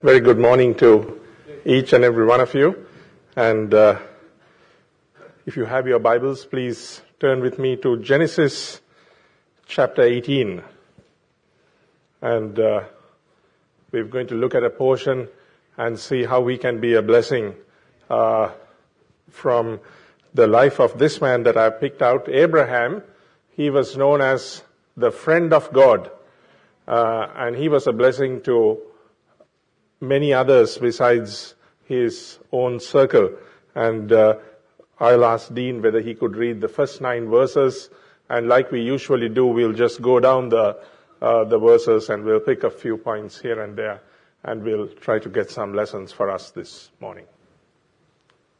Very 0.00 0.20
good 0.20 0.38
morning 0.38 0.76
to 0.76 1.20
each 1.64 1.92
and 1.92 2.04
every 2.04 2.24
one 2.24 2.40
of 2.40 2.54
you. 2.54 2.86
And 3.34 3.74
uh, 3.74 3.98
if 5.44 5.56
you 5.56 5.64
have 5.64 5.88
your 5.88 5.98
Bibles, 5.98 6.44
please 6.44 7.02
turn 7.18 7.40
with 7.40 7.58
me 7.58 7.74
to 7.78 7.96
Genesis 7.96 8.80
chapter 9.66 10.02
18. 10.02 10.62
And 12.22 12.60
uh, 12.60 12.84
we're 13.90 14.04
going 14.04 14.28
to 14.28 14.36
look 14.36 14.54
at 14.54 14.62
a 14.62 14.70
portion 14.70 15.26
and 15.76 15.98
see 15.98 16.22
how 16.22 16.42
we 16.42 16.58
can 16.58 16.80
be 16.80 16.94
a 16.94 17.02
blessing 17.02 17.56
uh, 18.08 18.52
from 19.30 19.80
the 20.32 20.46
life 20.46 20.78
of 20.78 20.96
this 20.96 21.20
man 21.20 21.42
that 21.42 21.56
I 21.56 21.70
picked 21.70 22.02
out, 22.02 22.28
Abraham. 22.28 23.02
He 23.56 23.68
was 23.68 23.96
known 23.96 24.20
as 24.20 24.62
the 24.96 25.10
friend 25.10 25.52
of 25.52 25.72
God. 25.72 26.08
Uh, 26.86 27.26
and 27.34 27.56
he 27.56 27.68
was 27.68 27.88
a 27.88 27.92
blessing 27.92 28.42
to 28.42 28.80
many 30.00 30.32
others 30.32 30.78
besides 30.78 31.54
his 31.84 32.38
own 32.52 32.80
circle. 32.80 33.30
And 33.74 34.12
uh, 34.12 34.38
I'll 35.00 35.24
ask 35.24 35.52
Dean 35.54 35.82
whether 35.82 36.00
he 36.00 36.14
could 36.14 36.36
read 36.36 36.60
the 36.60 36.68
first 36.68 37.00
nine 37.00 37.28
verses. 37.28 37.90
And 38.28 38.48
like 38.48 38.70
we 38.70 38.80
usually 38.80 39.28
do, 39.28 39.46
we'll 39.46 39.72
just 39.72 40.02
go 40.02 40.20
down 40.20 40.50
the 40.50 40.78
uh, 41.20 41.44
the 41.44 41.58
verses 41.58 42.10
and 42.10 42.24
we'll 42.24 42.40
pick 42.40 42.64
a 42.64 42.70
few 42.70 42.96
points 42.96 43.40
here 43.40 43.62
and 43.62 43.76
there, 43.76 44.00
and 44.44 44.62
we'll 44.62 44.88
try 44.88 45.18
to 45.18 45.28
get 45.28 45.50
some 45.50 45.74
lessons 45.74 46.12
for 46.12 46.30
us 46.30 46.50
this 46.50 46.90
morning. 47.00 47.26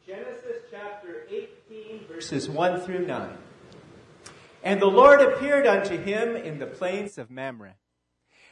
Genesis 0.06 0.62
chapter 0.70 1.26
18, 1.30 2.06
verses 2.08 2.48
1 2.48 2.80
through 2.80 3.06
9. 3.06 3.30
And 4.64 4.82
the 4.82 4.86
Lord 4.86 5.20
appeared 5.20 5.66
unto 5.66 5.96
him 5.96 6.34
in 6.34 6.58
the 6.58 6.66
plains 6.66 7.16
of 7.16 7.30
Mamre. 7.30 7.74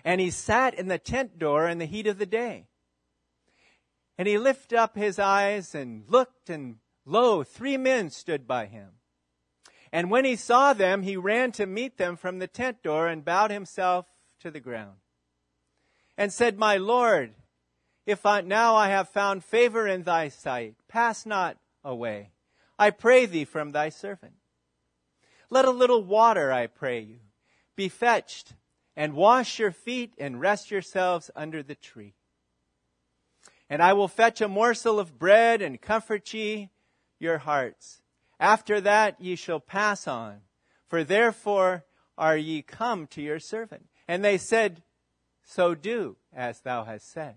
And 0.04 0.20
he 0.20 0.30
sat 0.30 0.74
in 0.74 0.87
the 0.87 0.98
tent 0.98 1.38
door 1.38 1.68
in 1.68 1.78
the 1.78 1.84
heat 1.84 2.06
of 2.06 2.18
the 2.18 2.26
day. 2.26 2.66
And 4.18 4.26
he 4.26 4.38
lifted 4.38 4.78
up 4.78 4.96
his 4.96 5.18
eyes 5.18 5.74
and 5.74 6.04
looked, 6.08 6.48
and 6.48 6.76
lo, 7.04 7.45
three 7.45 7.76
men 7.76 8.10
stood 8.10 8.46
by 8.46 8.66
him. 8.66 8.92
And 9.92 10.10
when 10.10 10.24
he 10.24 10.36
saw 10.36 10.73
them, 10.73 11.02
he 11.02 11.16
ran 11.16 11.52
to 11.52 11.66
meet 11.66 11.96
them 11.96 12.16
from 12.16 12.38
the 12.38 12.48
tent 12.48 12.82
door 12.82 13.06
and 13.06 13.24
bowed 13.24 13.50
himself 13.50 14.06
to 14.40 14.50
the 14.50 14.60
ground. 14.60 14.96
And 16.18 16.32
said, 16.32 16.58
My 16.58 16.76
Lord, 16.76 17.34
if 18.06 18.24
I, 18.24 18.40
now 18.40 18.74
I 18.74 18.88
have 18.88 19.08
found 19.08 19.45
favor 19.45 19.86
in 19.86 20.02
thy 20.02 20.28
sight, 20.28 20.74
pass 20.88 21.26
not 21.26 21.58
away. 21.84 22.30
I 22.78 22.90
pray 22.90 23.26
thee 23.26 23.45
from 23.45 23.73
thy 23.73 23.88
servant. 23.88 24.34
Let 25.51 25.64
a 25.64 25.70
little 25.70 26.02
water, 26.02 26.52
I 26.52 26.66
pray 26.66 27.01
you, 27.01 27.20
be 27.76 27.88
fetched, 27.88 28.54
and 28.96 29.14
wash 29.14 29.58
your 29.58 29.70
feet 29.70 30.14
and 30.18 30.40
rest 30.40 30.70
yourselves 30.70 31.30
under 31.36 31.62
the 31.62 31.74
tree. 31.74 32.14
And 33.68 33.82
I 33.82 33.92
will 33.92 34.09
fetch 34.09 34.40
a 34.40 34.48
morsel 34.48 34.98
of 34.98 35.18
bread 35.18 35.60
and 35.60 35.80
comfort 35.80 36.32
ye 36.32 36.70
your 37.18 37.38
hearts. 37.38 38.00
After 38.38 38.80
that 38.80 39.20
ye 39.20 39.34
shall 39.34 39.60
pass 39.60 40.06
on, 40.06 40.42
for 40.86 41.02
therefore 41.02 41.84
are 42.16 42.36
ye 42.36 42.62
come 42.62 43.06
to 43.08 43.23
your 43.23 43.40
servant. 43.40 43.86
And 44.06 44.24
they 44.24 44.38
said, 44.38 44.82
So 45.42 45.74
do 45.74 46.16
as 46.32 46.60
thou 46.60 46.84
hast 46.84 47.10
said. 47.10 47.36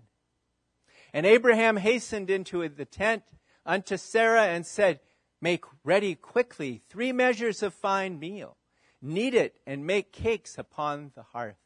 And 1.12 1.26
Abraham 1.26 1.78
hastened 1.78 2.30
into 2.30 2.68
the 2.68 2.84
tent 2.84 3.24
unto 3.66 3.96
Sarah 3.96 4.46
and 4.46 4.64
said, 4.64 5.00
Make 5.40 5.64
ready 5.84 6.14
quickly 6.14 6.82
three 6.88 7.12
measures 7.12 7.62
of 7.62 7.74
fine 7.74 8.18
meal, 8.18 8.56
knead 9.00 9.34
it, 9.34 9.56
and 9.66 9.86
make 9.86 10.12
cakes 10.12 10.58
upon 10.58 11.12
the 11.14 11.22
hearth. 11.22 11.56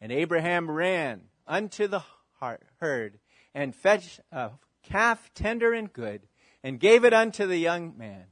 And 0.00 0.10
Abraham 0.10 0.70
ran 0.70 1.22
unto 1.46 1.86
the 1.86 2.02
herd 2.80 3.18
and 3.58 3.74
fetched 3.74 4.20
a 4.30 4.38
uh, 4.38 4.50
calf 4.84 5.32
tender 5.34 5.72
and 5.72 5.92
good, 5.92 6.20
and 6.62 6.78
gave 6.78 7.04
it 7.04 7.12
unto 7.12 7.44
the 7.44 7.56
young 7.56 7.92
man, 7.98 8.26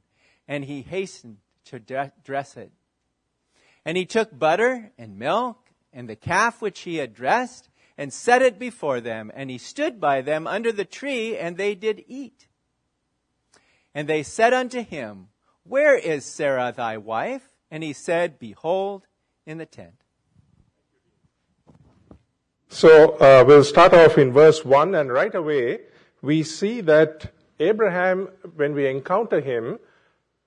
and 0.47 0.63
he 0.63 0.81
hastened 0.81 1.35
to 1.65 1.79
dress 2.23 2.55
it. 2.55 2.71
And 3.83 3.97
he 3.97 4.05
took 4.05 4.39
butter 4.39 4.93
and 4.97 5.19
milk 5.19 5.57
and 5.91 6.07
the 6.07 6.15
calf 6.15 6.61
which 6.61 6.79
he 6.81 6.95
had 6.95 7.13
dressed, 7.13 7.67
and 7.97 8.13
set 8.13 8.41
it 8.41 8.57
before 8.57 9.01
them, 9.01 9.29
and 9.35 9.49
he 9.49 9.57
stood 9.57 9.99
by 9.99 10.21
them 10.21 10.47
under 10.47 10.71
the 10.71 10.85
tree, 10.85 11.37
and 11.37 11.57
they 11.57 11.75
did 11.75 12.05
eat. 12.07 12.47
And 13.93 14.07
they 14.07 14.23
said 14.23 14.53
unto 14.53 14.81
him, 14.81 15.27
Where 15.63 15.97
is 15.97 16.23
Sarah 16.23 16.73
thy 16.75 16.97
wife? 16.97 17.43
And 17.69 17.83
he 17.83 17.91
said, 17.91 18.39
Behold, 18.39 19.07
in 19.45 19.57
the 19.57 19.65
tent. 19.65 20.03
So 22.69 23.11
uh, 23.17 23.45
we'll 23.47 23.63
start 23.63 23.93
off 23.93 24.17
in 24.17 24.33
verse 24.33 24.65
1, 24.65 24.93
and 24.93 25.11
right 25.11 25.33
away 25.33 25.79
we 26.21 26.43
see 26.43 26.81
that 26.81 27.31
Abraham, 27.59 28.29
when 28.55 28.73
we 28.73 28.87
encounter 28.87 29.39
him, 29.39 29.79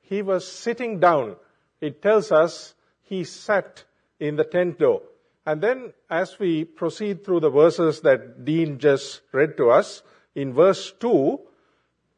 he 0.02 0.22
was 0.22 0.46
sitting 0.46 1.00
down. 1.00 1.36
It 1.80 2.02
tells 2.02 2.30
us 2.30 2.74
he 3.02 3.24
sat 3.24 3.84
in 4.18 4.36
the 4.36 4.44
tent 4.44 4.78
door. 4.78 5.02
And 5.46 5.62
then 5.62 5.94
as 6.10 6.38
we 6.38 6.64
proceed 6.64 7.24
through 7.24 7.40
the 7.40 7.50
verses 7.50 8.02
that 8.02 8.44
Dean 8.44 8.78
just 8.78 9.22
read 9.32 9.56
to 9.56 9.70
us, 9.70 10.02
in 10.34 10.52
verse 10.52 10.92
2, 11.00 11.40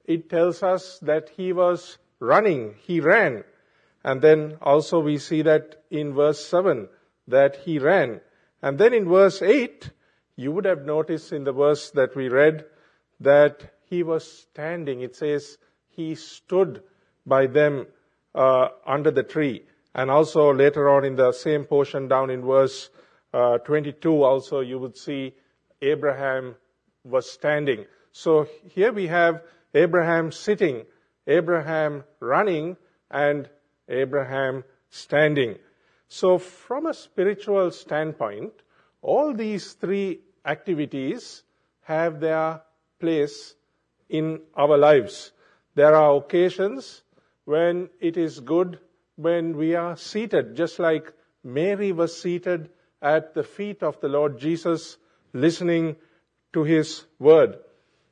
it 0.05 0.29
tells 0.29 0.63
us 0.63 0.99
that 1.01 1.31
he 1.37 1.53
was 1.53 1.99
running, 2.19 2.75
he 2.83 3.01
ran. 3.01 3.45
And 4.05 4.21
then 4.21 4.59
also 4.61 4.99
we 4.99 5.19
see 5.19 5.43
that 5.43 5.85
in 5.91 6.13
verse 6.13 6.45
7 6.45 6.89
that 7.29 7.57
he 7.65 7.79
ran. 7.79 8.21
And 8.63 8.79
then 8.79 8.95
in 8.95 9.09
verse 9.09 9.43
8, 9.43 9.91
you 10.37 10.53
would 10.53 10.65
have 10.65 10.85
noticed 10.85 11.33
in 11.33 11.45
the 11.45 11.53
verse 11.53 11.91
that 11.91 12.15
we 12.15 12.29
read 12.29 12.65
that 13.21 13.75
he 13.91 14.03
was 14.03 14.31
standing. 14.31 15.01
It 15.01 15.17
says 15.17 15.59
he 15.89 16.15
stood 16.15 16.83
by 17.27 17.47
them 17.47 17.87
uh, 18.35 18.69
under 18.87 19.11
the 19.11 19.23
tree. 19.23 19.65
And 19.95 20.11
also 20.11 20.55
later 20.55 20.89
on 20.89 21.05
in 21.05 21.17
the 21.17 21.33
same 21.33 21.65
portion 21.65 22.09
down 22.09 22.31
in 22.31 22.43
verse 22.43 22.89
uh, 23.35 23.59
22 23.59 24.23
also 24.23 24.61
you 24.61 24.79
would 24.79 24.97
see 24.97 25.35
Abraham 25.81 26.55
was 27.05 27.31
standing. 27.31 27.85
So 28.13 28.47
here 28.71 28.93
we 28.93 29.07
have 29.09 29.43
Abraham 29.75 30.33
sitting, 30.33 30.85
Abraham 31.27 32.05
running, 32.21 32.77
and 33.11 33.49
Abraham 33.89 34.65
standing. 34.91 35.57
So 36.15 36.37
from 36.37 36.85
a 36.85 36.93
spiritual 36.93 37.71
standpoint, 37.71 38.53
all 39.01 39.33
these 39.33 39.73
three 39.73 40.21
activities 40.45 41.43
have 41.85 42.21
their 42.21 42.61
place 43.01 43.55
in 44.11 44.43
our 44.55 44.77
lives. 44.77 45.33
There 45.75 45.95
are 45.95 46.15
occasions 46.15 47.03
when 47.47 47.89
it 47.99 48.19
is 48.19 48.41
good 48.41 48.79
when 49.17 49.57
we 49.57 49.75
are 49.75 49.97
seated, 49.97 50.55
just 50.55 50.79
like 50.79 51.11
Mary 51.43 51.93
was 51.93 52.21
seated 52.21 52.69
at 53.01 53.33
the 53.33 53.43
feet 53.43 53.83
of 53.83 53.99
the 54.01 54.09
Lord 54.09 54.39
Jesus, 54.39 54.99
listening 55.33 55.97
to 56.53 56.63
his 56.63 57.07
word. 57.19 57.57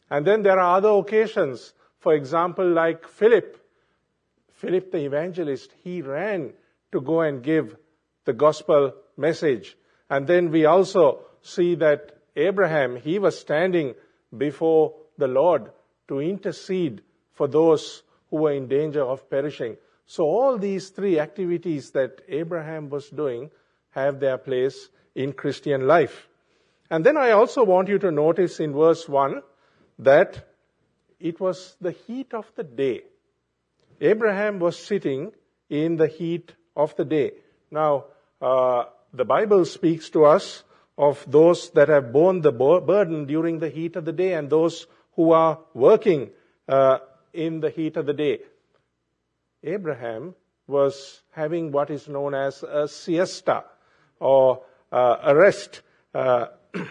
And 0.09 0.27
then 0.27 0.43
there 0.43 0.59
are 0.59 0.79
other 0.79 0.89
occasions, 0.89 1.75
for 1.99 2.15
example, 2.15 2.67
like 2.67 3.07
Philip. 3.07 3.61
Philip 4.53 4.91
the 4.91 5.05
evangelist, 5.05 5.75
he 5.85 6.01
ran 6.01 6.55
to 6.93 7.03
go 7.03 7.21
and 7.21 7.43
give 7.43 7.77
the 8.31 8.37
gospel 8.37 8.93
message. 9.17 9.77
And 10.09 10.27
then 10.27 10.51
we 10.53 10.65
also 10.65 11.23
see 11.43 11.75
that 11.77 12.13
Abraham, 12.37 12.97
he 12.97 13.19
was 13.19 13.39
standing 13.39 13.95
before 14.37 14.95
the 15.19 15.27
Lord 15.27 15.71
to 16.09 16.21
intercede 16.21 17.03
for 17.35 17.49
those 17.49 18.03
who 18.29 18.37
were 18.43 18.53
in 18.53 18.69
danger 18.69 19.03
of 19.03 19.29
perishing. 19.29 19.77
So 20.07 20.25
all 20.25 20.59
these 20.59 20.91
three 20.91 21.19
activities 21.19 21.91
that 21.91 22.21
Abraham 22.29 22.89
was 22.89 23.09
doing 23.11 23.51
have 23.91 24.21
their 24.21 24.39
place 24.39 24.89
in 25.17 25.33
Christian 25.33 25.89
life. 25.89 26.29
And 26.89 27.05
then 27.05 27.17
I 27.17 27.33
also 27.33 27.65
want 27.65 27.89
you 27.89 27.99
to 27.99 28.13
notice 28.13 28.61
in 28.61 28.73
verse 28.73 29.09
1 29.09 29.43
that 30.01 30.47
it 31.19 31.41
was 31.41 31.77
the 31.81 31.93
heat 32.07 32.33
of 32.33 32.47
the 32.55 32.63
day. 32.63 33.03
Abraham 34.01 34.61
was 34.61 34.79
sitting 34.79 35.33
in 35.69 35.97
the 35.97 36.07
heat 36.07 36.55
of 36.77 36.95
the 36.97 37.05
day. 37.05 37.33
Now, 37.71 38.05
uh, 38.41 38.85
the 39.13 39.25
Bible 39.25 39.65
speaks 39.65 40.11
to 40.11 40.25
us 40.25 40.65
of 40.97 41.25
those 41.27 41.71
that 41.71 41.89
have 41.89 42.13
borne 42.13 42.41
the 42.41 42.53
burden 42.53 43.27
during 43.27 43.59
the 43.59 43.69
heat 43.69 43.97
of 43.97 44.05
the 44.05 44.13
day 44.13 44.35
and 44.35 44.51
those 44.51 44.87
who 45.17 45.33
are 45.33 45.59
working 45.75 46.31
uh, 46.69 46.99
in 47.33 47.61
the 47.61 47.71
heat 47.71 47.97
of 47.97 48.07
the 48.07 48.13
day. 48.13 48.41
Abraham 49.63 50.35
was 50.67 51.23
having 51.33 51.73
what 51.73 51.91
is 51.91 52.09
known 52.09 52.35
as 52.35 52.63
a 52.63 52.87
siesta 52.89 53.65
or 54.19 54.63
uh, 54.93 55.17
a 55.23 55.35
rest. 55.35 55.83
Uh, 56.15 56.47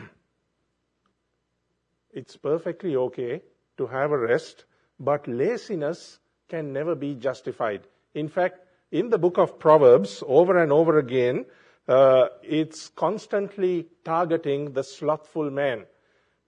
it's 2.12 2.36
perfectly 2.38 2.96
okay 2.96 3.42
to 3.78 3.88
have 3.88 4.12
a 4.12 4.18
rest, 4.18 4.66
but 5.00 5.28
laziness 5.28 6.20
can 6.50 6.74
never 6.74 6.96
be 6.96 7.16
justified. 7.16 7.82
In 8.14 8.28
fact, 8.28 8.60
in 8.92 9.10
the 9.10 9.18
book 9.18 9.38
of 9.38 9.60
Proverbs, 9.60 10.24
over 10.26 10.62
and 10.62 10.72
over 10.72 10.98
again, 10.98 11.46
uh, 11.88 12.28
it's 12.44 12.90
constantly 12.90 13.88
targeting 14.04 14.74
the 14.74 14.84
slothful 14.84 15.50
man. 15.50 15.86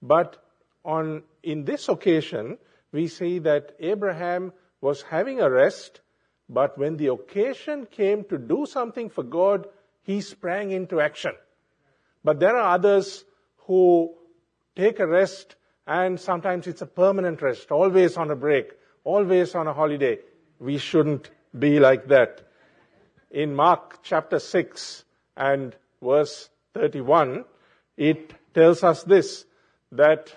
But 0.02 0.38
on, 0.84 1.24
in 1.44 1.66
this 1.66 1.90
occasion, 1.90 2.58
we 2.92 3.08
see 3.08 3.40
that 3.40 3.76
Abraham 3.80 4.54
was 4.82 5.04
having 5.04 5.40
a 5.40 5.50
rest, 5.50 6.02
but 6.50 6.78
when 6.78 6.98
the 6.98 7.08
occasion 7.08 7.86
came 7.86 8.24
to 8.26 8.38
do 8.38 8.66
something 8.66 9.10
for 9.10 9.24
God, 9.24 9.68
he 10.04 10.22
sprang 10.22 10.72
into 10.72 11.00
action. 11.00 11.34
But 12.24 12.40
there 12.40 12.56
are 12.56 12.74
others 12.76 13.24
who 13.68 14.16
take 14.76 15.00
a 15.00 15.08
rest 15.08 15.56
and 15.88 16.20
sometimes 16.20 16.68
it's 16.68 16.82
a 16.82 16.88
permanent 16.88 17.42
rest, 17.42 17.72
always 17.72 18.18
on 18.18 18.32
a 18.32 18.36
break, 18.36 18.72
always 19.04 19.56
on 19.56 19.68
a 19.68 19.74
holiday. 19.74 20.20
We 20.60 20.78
shouldn't 20.78 21.30
be 21.58 21.80
like 21.80 22.08
that. 22.08 22.42
In 23.30 23.56
Mark 23.56 24.00
chapter 24.04 24.40
6 24.40 25.04
and 25.38 25.76
verse 26.02 26.50
31, 26.74 27.46
it 27.98 28.34
tells 28.54 28.84
us 28.84 29.04
this, 29.04 29.46
that 29.92 30.36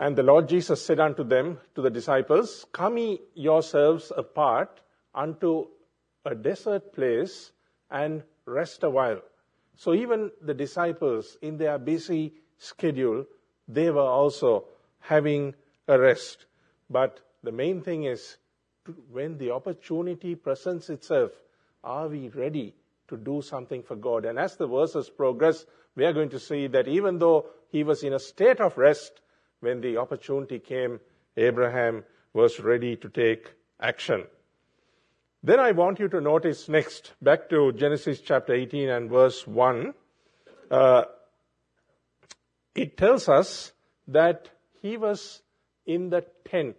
and 0.00 0.16
the 0.16 0.22
Lord 0.22 0.48
Jesus 0.48 0.82
said 0.82 0.98
unto 0.98 1.22
them, 1.22 1.58
to 1.74 1.82
the 1.82 1.90
disciples, 1.90 2.64
Come 2.72 2.96
ye 2.96 3.20
yourselves 3.34 4.10
apart 4.16 4.80
unto 5.14 5.66
a 6.24 6.34
desert 6.34 6.94
place 6.94 7.52
and 7.90 8.22
rest 8.46 8.82
a 8.82 8.88
while. 8.88 9.20
So 9.76 9.92
even 9.92 10.30
the 10.40 10.54
disciples, 10.54 11.36
in 11.42 11.58
their 11.58 11.78
busy 11.78 12.32
schedule, 12.56 13.26
they 13.68 13.90
were 13.90 14.00
also 14.00 14.64
having 15.00 15.54
a 15.86 15.98
rest. 15.98 16.46
But 16.88 17.20
the 17.42 17.52
main 17.52 17.82
thing 17.82 18.04
is, 18.04 18.38
when 19.10 19.38
the 19.38 19.50
opportunity 19.50 20.34
presents 20.34 20.90
itself, 20.90 21.32
are 21.84 22.08
we 22.08 22.28
ready 22.28 22.74
to 23.08 23.16
do 23.16 23.42
something 23.42 23.82
for 23.82 23.96
God? 23.96 24.24
And 24.24 24.38
as 24.38 24.56
the 24.56 24.66
verses 24.66 25.08
progress, 25.10 25.64
we 25.96 26.04
are 26.04 26.12
going 26.12 26.30
to 26.30 26.38
see 26.38 26.66
that 26.68 26.88
even 26.88 27.18
though 27.18 27.46
he 27.68 27.82
was 27.82 28.02
in 28.02 28.12
a 28.12 28.18
state 28.18 28.60
of 28.60 28.78
rest, 28.78 29.20
when 29.60 29.80
the 29.80 29.98
opportunity 29.98 30.58
came, 30.58 31.00
Abraham 31.36 32.04
was 32.32 32.60
ready 32.60 32.96
to 32.96 33.08
take 33.08 33.52
action. 33.80 34.24
Then 35.42 35.58
I 35.58 35.72
want 35.72 35.98
you 35.98 36.08
to 36.08 36.20
notice 36.20 36.68
next, 36.68 37.12
back 37.22 37.48
to 37.50 37.72
Genesis 37.72 38.20
chapter 38.20 38.54
18 38.54 38.88
and 38.88 39.10
verse 39.10 39.46
1. 39.46 39.94
Uh, 40.70 41.04
it 42.74 42.96
tells 42.96 43.28
us 43.28 43.72
that 44.08 44.50
he 44.82 44.96
was 44.96 45.42
in 45.86 46.10
the 46.10 46.24
tent. 46.44 46.76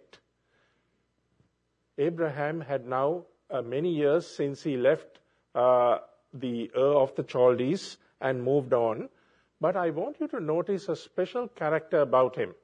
Abraham 2.06 2.60
had 2.60 2.86
now 2.86 3.24
uh, 3.50 3.62
many 3.62 3.92
years 3.94 4.26
since 4.26 4.62
he 4.62 4.76
left 4.76 5.18
uh, 5.54 5.98
the 6.34 6.70
Ur 6.76 6.94
of 7.02 7.14
the 7.14 7.24
Chaldees 7.24 7.96
and 8.20 8.42
moved 8.42 8.72
on. 8.72 9.08
But 9.60 9.76
I 9.76 9.90
want 9.90 10.16
you 10.20 10.28
to 10.28 10.40
notice 10.40 10.88
a 10.88 10.96
special 10.96 11.48
character 11.48 12.00
about 12.00 12.36
him 12.36 12.54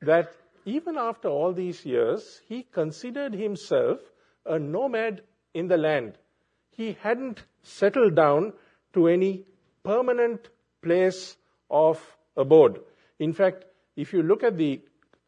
that 0.00 0.32
even 0.64 0.96
after 0.96 1.28
all 1.28 1.52
these 1.52 1.84
years, 1.84 2.40
he 2.48 2.62
considered 2.62 3.34
himself 3.34 4.00
a 4.46 4.58
nomad 4.58 5.22
in 5.54 5.68
the 5.68 5.76
land. 5.76 6.18
He 6.70 6.96
hadn't 7.00 7.44
settled 7.62 8.14
down 8.14 8.52
to 8.94 9.08
any 9.08 9.44
permanent 9.84 10.48
place 10.82 11.36
of 11.70 12.00
abode. 12.36 12.80
In 13.18 13.32
fact, 13.32 13.64
if 13.96 14.12
you 14.12 14.22
look 14.22 14.42
at 14.42 14.56
the, 14.56 14.80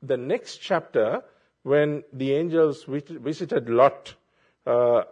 the 0.02 0.16
next 0.16 0.58
chapter, 0.58 1.22
when 1.64 2.04
the 2.12 2.34
angels 2.34 2.84
visited 2.86 3.70
Lot, 3.70 4.14
uh, 4.66 5.02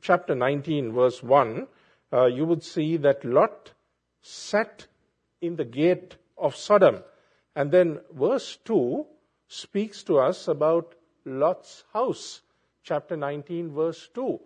chapter 0.00 0.34
19, 0.34 0.92
verse 0.92 1.22
1, 1.22 1.66
uh, 2.12 2.24
you 2.24 2.46
would 2.46 2.62
see 2.62 2.96
that 2.96 3.24
Lot 3.26 3.72
sat 4.22 4.86
in 5.42 5.54
the 5.56 5.66
gate 5.66 6.16
of 6.38 6.56
Sodom. 6.56 7.04
And 7.54 7.70
then 7.70 8.00
verse 8.10 8.56
2 8.64 9.06
speaks 9.48 10.02
to 10.04 10.18
us 10.18 10.48
about 10.48 10.94
Lot's 11.26 11.84
house, 11.92 12.40
chapter 12.82 13.16
19, 13.16 13.74
verse 13.74 14.08
2. 14.14 14.40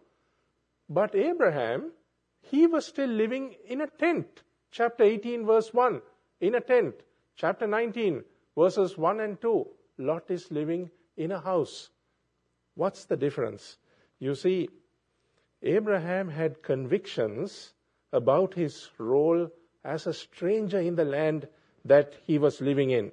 But 0.89 1.15
Abraham, 1.15 1.93
he 2.41 2.67
was 2.67 2.87
still 2.87 3.09
living 3.09 3.55
in 3.67 3.83
a 3.83 3.87
tent, 3.87 4.43
chapter 4.73 5.05
18, 5.05 5.47
verse 5.47 5.73
1, 5.73 6.03
in 6.41 6.57
a 6.57 6.61
tent. 6.61 6.95
Chapter 7.37 7.69
19, 7.69 8.25
verses 8.59 8.99
1 8.99 9.21
and 9.21 9.41
2, 9.41 9.67
Lot 9.99 10.29
is 10.29 10.51
living 10.51 10.91
in 11.17 11.33
a 11.33 11.41
house. 11.41 11.91
What's 12.75 13.05
the 13.05 13.17
difference? 13.17 13.77
You 14.19 14.35
see, 14.35 14.69
Abraham 15.63 16.29
had 16.29 16.63
convictions 16.63 17.73
about 18.13 18.55
his 18.55 18.91
role 18.99 19.49
as 19.85 20.07
a 20.07 20.15
stranger 20.15 20.81
in 20.81 20.97
the 20.97 21.05
land 21.05 21.49
that 21.85 22.15
he 22.25 22.39
was 22.39 22.61
living 22.61 22.91
in. 22.91 23.13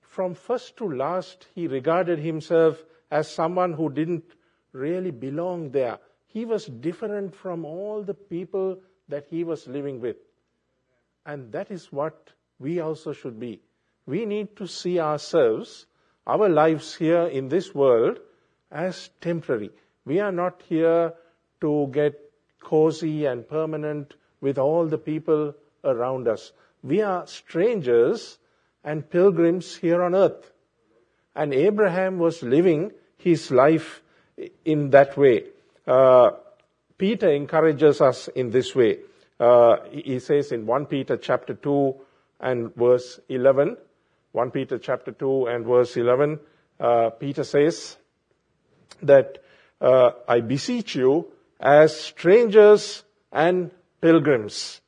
From 0.00 0.34
first 0.34 0.76
to 0.78 0.90
last, 0.90 1.46
he 1.54 1.66
regarded 1.66 2.18
himself 2.18 2.82
as 3.10 3.30
someone 3.30 3.72
who 3.72 3.90
didn't 3.90 4.24
really 4.72 5.10
belong 5.10 5.70
there. 5.70 5.98
He 6.26 6.44
was 6.44 6.66
different 6.66 7.34
from 7.34 7.64
all 7.64 8.02
the 8.02 8.14
people 8.14 8.78
that 9.08 9.26
he 9.28 9.44
was 9.44 9.66
living 9.66 10.00
with. 10.00 10.16
And 11.24 11.52
that 11.52 11.70
is 11.70 11.92
what 11.92 12.30
we 12.58 12.80
also 12.80 13.12
should 13.12 13.38
be. 13.38 13.60
We 14.06 14.26
need 14.26 14.56
to 14.56 14.66
see 14.66 14.98
ourselves, 14.98 15.86
our 16.26 16.48
lives 16.48 16.94
here 16.94 17.26
in 17.26 17.48
this 17.48 17.74
world, 17.74 18.18
as 18.70 19.10
temporary. 19.20 19.70
We 20.04 20.20
are 20.20 20.32
not 20.32 20.62
here 20.68 21.14
to 21.60 21.88
get 21.92 22.18
cozy 22.60 23.26
and 23.26 23.48
permanent 23.48 24.14
with 24.40 24.58
all 24.58 24.86
the 24.86 24.98
people 24.98 25.54
around 25.84 26.28
us. 26.28 26.52
We 26.82 27.02
are 27.02 27.26
strangers 27.26 28.38
and 28.84 29.08
pilgrims 29.08 29.76
here 29.76 30.02
on 30.02 30.14
earth. 30.14 30.52
And 31.34 31.54
Abraham 31.54 32.18
was 32.18 32.42
living 32.42 32.92
his 33.16 33.50
life 33.50 34.02
in 34.64 34.90
that 34.90 35.16
way. 35.16 35.44
Uh, 35.86 36.32
Peter 36.98 37.30
encourages 37.30 38.00
us 38.00 38.28
in 38.28 38.50
this 38.50 38.74
way. 38.74 38.98
Uh, 39.38 39.76
he 39.90 40.18
says 40.18 40.52
in 40.52 40.66
1 40.66 40.86
Peter 40.86 41.16
chapter 41.16 41.54
2 41.54 41.94
and 42.40 42.74
verse 42.74 43.18
11, 43.28 43.76
1 44.32 44.50
Peter 44.50 44.78
chapter 44.78 45.12
2 45.12 45.46
and 45.46 45.66
verse 45.66 45.96
11, 45.96 46.40
uh, 46.80 47.10
Peter 47.10 47.44
says 47.44 47.96
that 49.02 49.38
uh, 49.80 50.12
I 50.26 50.40
beseech 50.40 50.94
you 50.94 51.28
as 51.60 51.98
strangers 51.98 53.04
and 53.30 53.70
pilgrims. 54.00 54.80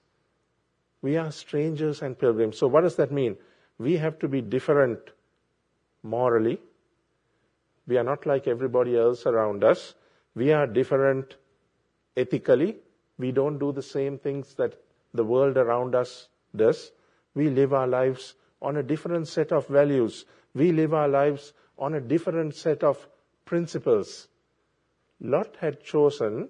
We 1.02 1.16
are 1.18 1.30
strangers 1.30 2.00
and 2.00 2.18
pilgrims. 2.18 2.58
So 2.58 2.66
what 2.66 2.82
does 2.82 2.96
that 2.96 3.12
mean? 3.12 3.36
We 3.78 3.98
have 3.98 4.18
to 4.20 4.28
be 4.28 4.40
different 4.40 4.98
morally. 6.02 6.60
We 7.86 7.98
are 7.98 8.04
not 8.04 8.24
like 8.24 8.48
everybody 8.48 8.96
else 8.96 9.26
around 9.26 9.62
us. 9.62 9.94
We 10.34 10.52
are 10.52 10.66
different 10.66 11.34
ethically. 12.16 12.76
We 13.18 13.32
don't 13.32 13.58
do 13.58 13.72
the 13.72 13.82
same 13.82 14.18
things 14.18 14.54
that 14.54 14.74
the 15.12 15.24
world 15.24 15.58
around 15.58 15.94
us 15.94 16.28
does. 16.56 16.90
We 17.34 17.50
live 17.50 17.74
our 17.74 17.86
lives 17.86 18.34
on 18.60 18.76
a 18.76 18.82
different 18.82 19.28
set 19.28 19.52
of 19.52 19.66
values. 19.68 20.24
We 20.54 20.72
live 20.72 20.94
our 20.94 21.08
lives 21.08 21.52
on 21.78 21.94
a 21.94 22.00
different 22.00 22.54
set 22.54 22.82
of 22.82 23.06
principles. 23.44 24.28
Lot 25.20 25.56
had 25.60 25.82
chosen 25.82 26.48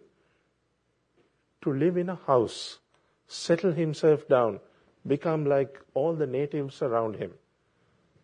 to 1.62 1.72
live 1.72 1.96
in 1.96 2.10
a 2.10 2.16
house, 2.26 2.78
settle 3.26 3.72
himself 3.72 4.28
down, 4.28 4.60
become 5.06 5.44
like 5.46 5.80
all 5.94 6.14
the 6.14 6.26
natives 6.26 6.82
around 6.82 7.16
him. 7.16 7.32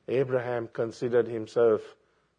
Abraham 0.08 0.68
considered 0.72 1.28
himself 1.28 1.80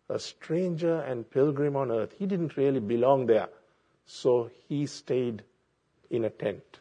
a 0.09 0.19
stranger 0.19 0.99
and 1.01 1.29
pilgrim 1.29 1.75
on 1.75 1.91
earth. 1.91 2.13
He 2.17 2.25
didn't 2.25 2.57
really 2.57 2.79
belong 2.79 3.25
there. 3.25 3.49
So 4.05 4.49
he 4.67 4.85
stayed 4.85 5.43
in 6.09 6.25
a 6.25 6.29
tent. 6.29 6.79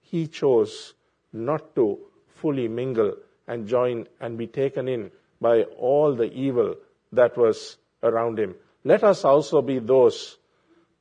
He 0.00 0.26
chose 0.26 0.94
not 1.32 1.74
to 1.76 1.98
fully 2.26 2.68
mingle 2.68 3.14
and 3.48 3.66
join 3.66 4.06
and 4.20 4.38
be 4.38 4.46
taken 4.46 4.86
in 4.86 5.10
by 5.40 5.62
all 5.62 6.14
the 6.14 6.30
evil 6.32 6.76
that 7.12 7.36
was 7.36 7.76
around 8.02 8.38
him. 8.38 8.54
Let 8.84 9.02
us 9.02 9.24
also 9.24 9.62
be 9.62 9.80
those 9.80 10.36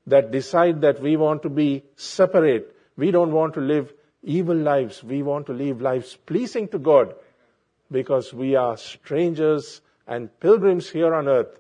that 0.08 0.32
decide 0.32 0.82
that 0.82 1.02
we 1.02 1.18
want 1.18 1.44
to 1.44 1.50
be 1.50 1.84
separate. 1.96 2.76
We 2.96 3.12
don't 3.12 3.34
want 3.34 3.54
to 3.56 3.60
live 3.60 3.94
evil 4.24 4.56
lives. 4.56 5.04
We 5.04 5.22
want 5.22 5.48
to 5.48 5.54
live 5.54 5.82
lives 5.82 6.18
pleasing 6.26 6.70
to 6.70 6.80
God 6.80 7.14
because 7.92 8.34
we 8.34 8.56
are 8.56 8.78
strangers 8.78 9.82
and 10.08 10.30
pilgrims 10.40 10.90
here 10.90 11.14
on 11.14 11.28
earth. 11.28 11.60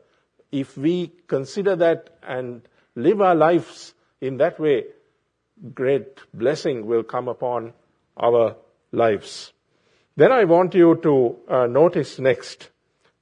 If 0.51 0.77
we 0.77 1.11
consider 1.27 1.75
that 1.75 2.09
and 2.23 2.61
live 2.95 3.21
our 3.21 3.35
lives 3.35 3.93
in 4.21 4.37
that 4.37 4.59
way, 4.59 4.85
great 5.73 6.19
blessing 6.33 6.85
will 6.85 7.03
come 7.03 7.27
upon 7.27 7.73
our 8.15 8.55
lives. 8.91 9.51
Then 10.17 10.31
I 10.31 10.45
want 10.45 10.73
you 10.73 10.95
to 11.03 11.35
uh, 11.47 11.67
notice 11.67 12.17
next 12.17 12.71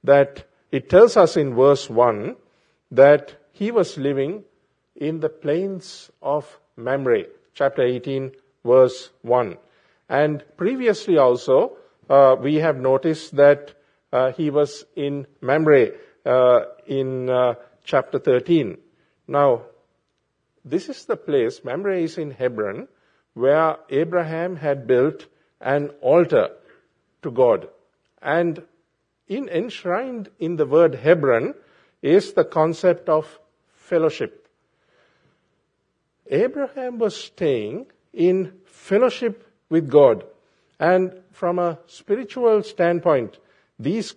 that 0.02 0.48
it 0.72 0.88
tells 0.88 1.18
us 1.18 1.36
in 1.36 1.54
verse 1.54 1.90
1 1.90 2.36
that 2.90 3.34
he 3.52 3.70
was 3.70 3.98
living 3.98 4.44
in 4.94 5.20
the 5.20 5.28
plains 5.28 6.10
of 6.22 6.58
Mamre, 6.74 7.24
chapter 7.52 7.82
18, 7.82 8.32
verse 8.64 9.10
1. 9.20 9.58
And 10.08 10.42
previously 10.56 11.18
also, 11.18 11.76
uh, 12.08 12.36
we 12.40 12.54
have 12.56 12.78
noticed 12.78 13.36
that 13.36 13.74
uh, 14.10 14.32
he 14.32 14.48
was 14.48 14.86
in 14.96 15.26
Mamre 15.42 15.90
uh, 16.24 16.60
in 16.86 17.28
uh, 17.28 17.54
chapter 17.84 18.18
13. 18.18 18.78
Now, 19.28 19.64
this 20.64 20.88
is 20.88 21.04
the 21.04 21.16
place, 21.16 21.62
Mamre 21.62 21.98
is 21.98 22.16
in 22.16 22.30
Hebron, 22.30 22.88
where 23.34 23.76
Abraham 23.90 24.56
had 24.56 24.86
built 24.86 25.26
an 25.60 25.90
altar 26.00 26.52
to 27.22 27.30
God. 27.30 27.68
And 28.22 28.62
in 29.28 29.48
enshrined 29.48 30.30
in 30.38 30.56
the 30.56 30.66
word 30.66 30.94
Hebron 30.94 31.54
is 32.02 32.32
the 32.32 32.44
concept 32.44 33.08
of 33.08 33.38
fellowship. 33.72 34.48
Abraham 36.28 36.98
was 36.98 37.16
staying 37.16 37.86
in 38.12 38.52
fellowship 38.64 39.46
with 39.68 39.88
God. 39.88 40.24
And 40.78 41.22
from 41.32 41.58
a 41.58 41.78
spiritual 41.86 42.62
standpoint, 42.62 43.38
these 43.78 44.14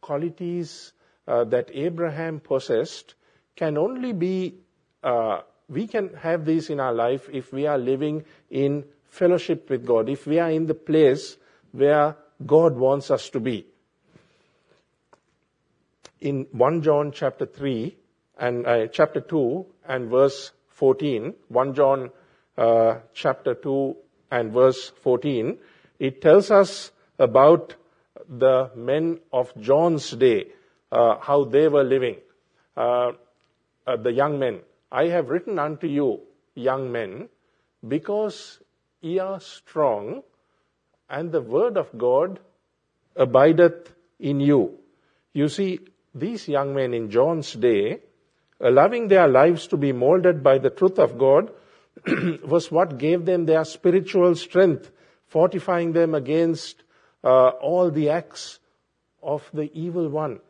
qualities 0.00 0.92
uh, 1.26 1.44
that 1.44 1.70
Abraham 1.72 2.40
possessed 2.40 3.14
can 3.56 3.78
only 3.78 4.12
be, 4.12 4.54
uh, 5.02 5.40
we 5.68 5.86
can 5.86 6.14
have 6.14 6.44
these 6.44 6.70
in 6.70 6.80
our 6.80 6.92
life 6.92 7.28
if 7.32 7.52
we 7.52 7.66
are 7.66 7.78
living 7.78 8.24
in 8.50 8.84
fellowship 9.08 9.70
with 9.70 9.86
God, 9.86 10.08
if 10.08 10.26
we 10.26 10.38
are 10.38 10.50
in 10.50 10.66
the 10.66 10.74
place 10.74 11.36
where 11.72 12.16
God 12.44 12.76
wants 12.76 13.10
us 13.10 13.28
to 13.30 13.40
be. 13.40 13.66
In 16.20 16.46
1 16.52 16.82
John 16.82 17.12
chapter 17.12 17.46
3 17.46 17.96
and 18.38 18.66
uh, 18.66 18.86
chapter 18.86 19.20
2 19.20 19.66
and 19.88 20.10
verse 20.10 20.52
14, 20.68 21.34
1 21.48 21.74
John 21.74 22.10
uh, 22.56 22.98
chapter 23.14 23.54
2 23.54 23.96
and 24.30 24.52
verse 24.52 24.92
14, 25.02 25.58
it 25.98 26.20
tells 26.20 26.50
us 26.50 26.90
about 27.18 27.74
the 28.28 28.70
men 28.74 29.20
of 29.32 29.52
John's 29.60 30.10
day, 30.10 30.46
uh, 30.90 31.16
how 31.20 31.44
they 31.44 31.68
were 31.68 31.84
living. 31.84 32.16
Uh, 32.76 33.12
uh, 33.86 33.96
the 33.96 34.12
young 34.12 34.38
men, 34.38 34.60
I 34.90 35.08
have 35.08 35.28
written 35.28 35.58
unto 35.58 35.86
you, 35.86 36.20
young 36.54 36.92
men, 36.92 37.28
because 37.86 38.60
ye 39.00 39.18
are 39.18 39.40
strong, 39.40 40.22
and 41.12 41.30
the 41.30 41.42
word 41.42 41.76
of 41.76 41.96
God 41.96 42.40
abideth 43.14 43.92
in 44.18 44.40
you. 44.40 44.78
You 45.34 45.48
see, 45.48 45.80
these 46.14 46.48
young 46.48 46.74
men 46.74 46.94
in 46.94 47.10
John's 47.10 47.52
day, 47.52 48.00
allowing 48.58 49.08
their 49.08 49.28
lives 49.28 49.66
to 49.68 49.76
be 49.76 49.92
molded 49.92 50.42
by 50.42 50.56
the 50.58 50.70
truth 50.70 50.98
of 50.98 51.18
God, 51.18 51.52
was 52.44 52.70
what 52.70 52.96
gave 52.96 53.26
them 53.26 53.44
their 53.44 53.64
spiritual 53.64 54.34
strength, 54.36 54.90
fortifying 55.26 55.92
them 55.92 56.14
against 56.14 56.82
uh, 57.22 57.48
all 57.48 57.90
the 57.90 58.08
acts 58.08 58.58
of 59.22 59.48
the 59.52 59.70
evil 59.78 60.08
one. 60.08 60.40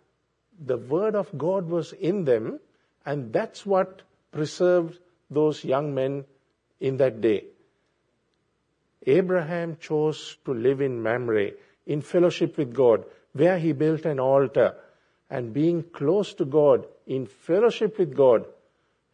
The 0.64 0.78
word 0.78 1.16
of 1.16 1.36
God 1.36 1.68
was 1.68 1.92
in 1.92 2.24
them, 2.24 2.60
and 3.04 3.32
that's 3.32 3.66
what 3.66 4.02
preserved 4.30 4.98
those 5.28 5.64
young 5.64 5.92
men 5.94 6.24
in 6.80 6.98
that 6.98 7.20
day. 7.20 7.46
Abraham 9.06 9.76
chose 9.80 10.36
to 10.44 10.54
live 10.54 10.80
in 10.80 11.02
Mamre, 11.02 11.52
in 11.86 12.00
fellowship 12.00 12.56
with 12.56 12.72
God, 12.72 13.04
where 13.32 13.58
he 13.58 13.72
built 13.72 14.04
an 14.04 14.20
altar, 14.20 14.76
and 15.30 15.52
being 15.52 15.82
close 15.82 16.34
to 16.34 16.44
God, 16.44 16.86
in 17.06 17.26
fellowship 17.26 17.98
with 17.98 18.14
God, 18.14 18.44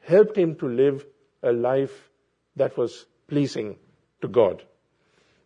helped 0.00 0.36
him 0.36 0.56
to 0.56 0.68
live 0.68 1.06
a 1.42 1.52
life 1.52 2.10
that 2.56 2.76
was 2.76 3.06
pleasing 3.28 3.76
to 4.20 4.28
God. 4.28 4.62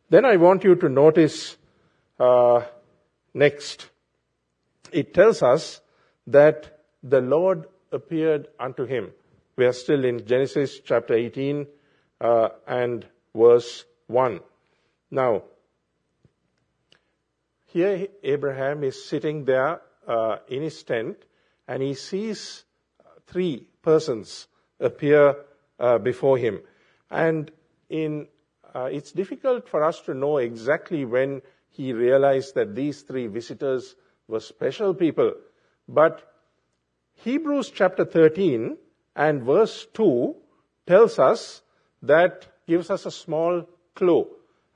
Then 0.09 0.25
I 0.25 0.37
want 0.37 0.65
you 0.65 0.75
to 0.77 0.89
notice 0.89 1.57
uh, 2.19 2.63
next. 3.35 3.89
It 4.93 5.15
tells 5.15 5.43
us 5.43 5.81
that 6.27 6.81
the 7.03 7.21
Lord 7.21 7.67
appeared 7.91 8.49
unto 8.59 8.85
him. 8.85 9.13
We 9.57 9.67
are 9.67 9.73
still 9.73 10.05
in 10.05 10.27
Genesis 10.27 10.81
chapter 10.81 11.15
18 11.15 11.67
uh, 12.21 12.49
and 12.67 13.07
verse 13.35 13.85
1. 14.07 14.41
Now, 15.11 15.43
here 17.67 18.09
Abraham 18.23 18.85
is 18.85 19.05
sitting 19.05 19.45
there 19.45 19.81
uh, 20.07 20.37
in 20.49 20.63
his 20.63 20.83
tent 20.83 21.17
and 21.67 21.83
he 21.83 21.95
sees 21.95 22.65
three 23.27 23.67
persons 23.83 24.47
appear 24.81 25.37
uh, 25.79 25.99
before 25.99 26.37
him. 26.37 26.61
And 27.11 27.51
in, 27.89 28.29
uh, 28.75 28.89
it's 28.93 29.13
difficult 29.13 29.69
for 29.69 29.83
us 29.83 30.01
to 30.03 30.15
know 30.15 30.39
exactly 30.39 31.05
when 31.05 31.43
he 31.71 31.93
realized 31.93 32.55
that 32.55 32.75
these 32.75 33.03
three 33.03 33.27
visitors 33.27 33.97
were 34.29 34.41
special 34.41 34.95
people. 34.95 35.35
But 35.89 36.23
Hebrews 37.15 37.71
chapter 37.71 38.05
13 38.05 38.77
and 39.17 39.43
verse 39.43 39.87
2 39.95 40.35
tells 40.87 41.19
us 41.19 41.63
that, 42.03 42.47
gives 42.67 42.91
us 42.91 43.07
a 43.07 43.11
small 43.11 43.69
clue. 43.95 44.27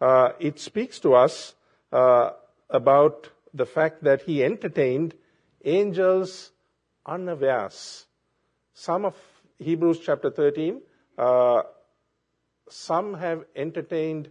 Uh, 0.00 0.30
it 0.38 0.58
speaks 0.58 1.00
to 1.00 1.14
us 1.14 1.54
uh, 1.92 2.30
about 2.70 3.28
the 3.54 3.66
fact 3.66 4.04
that 4.04 4.22
he 4.22 4.44
entertained 4.44 5.14
angels 5.64 6.50
unawares. 7.06 8.06
Some 8.74 9.04
of 9.04 9.14
Hebrews 9.58 10.00
chapter 10.00 10.30
13 10.30 10.82
uh, 11.16 11.62
some 12.68 13.14
have 13.14 13.44
entertained 13.54 14.30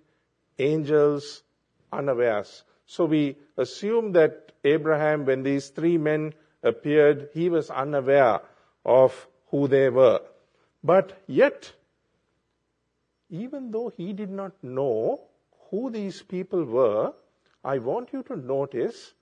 angels 0.59 1.43
unawares. 1.91 2.63
So 2.85 3.05
we 3.05 3.37
assume 3.57 4.11
that 4.13 4.51
Abraham, 4.63 5.25
when 5.25 5.43
these 5.43 5.69
three 5.69 5.97
men 5.97 6.33
appeared, 6.63 7.29
he 7.33 7.49
was 7.49 7.69
unaware 7.69 8.41
of 8.83 9.27
who 9.47 9.67
they 9.67 9.89
were. 9.89 10.21
But 10.83 11.23
yet, 11.27 11.71
even 13.43 13.71
though 13.71 13.89
he 13.95 14.13
did 14.13 14.29
not 14.29 14.53
know 14.63 15.21
who 15.69 15.89
these 15.89 16.21
people 16.21 16.63
were, 16.63 17.13
I 17.63 17.79
want 17.79 18.13
you 18.13 18.23
to 18.23 18.35
notice 18.35 19.13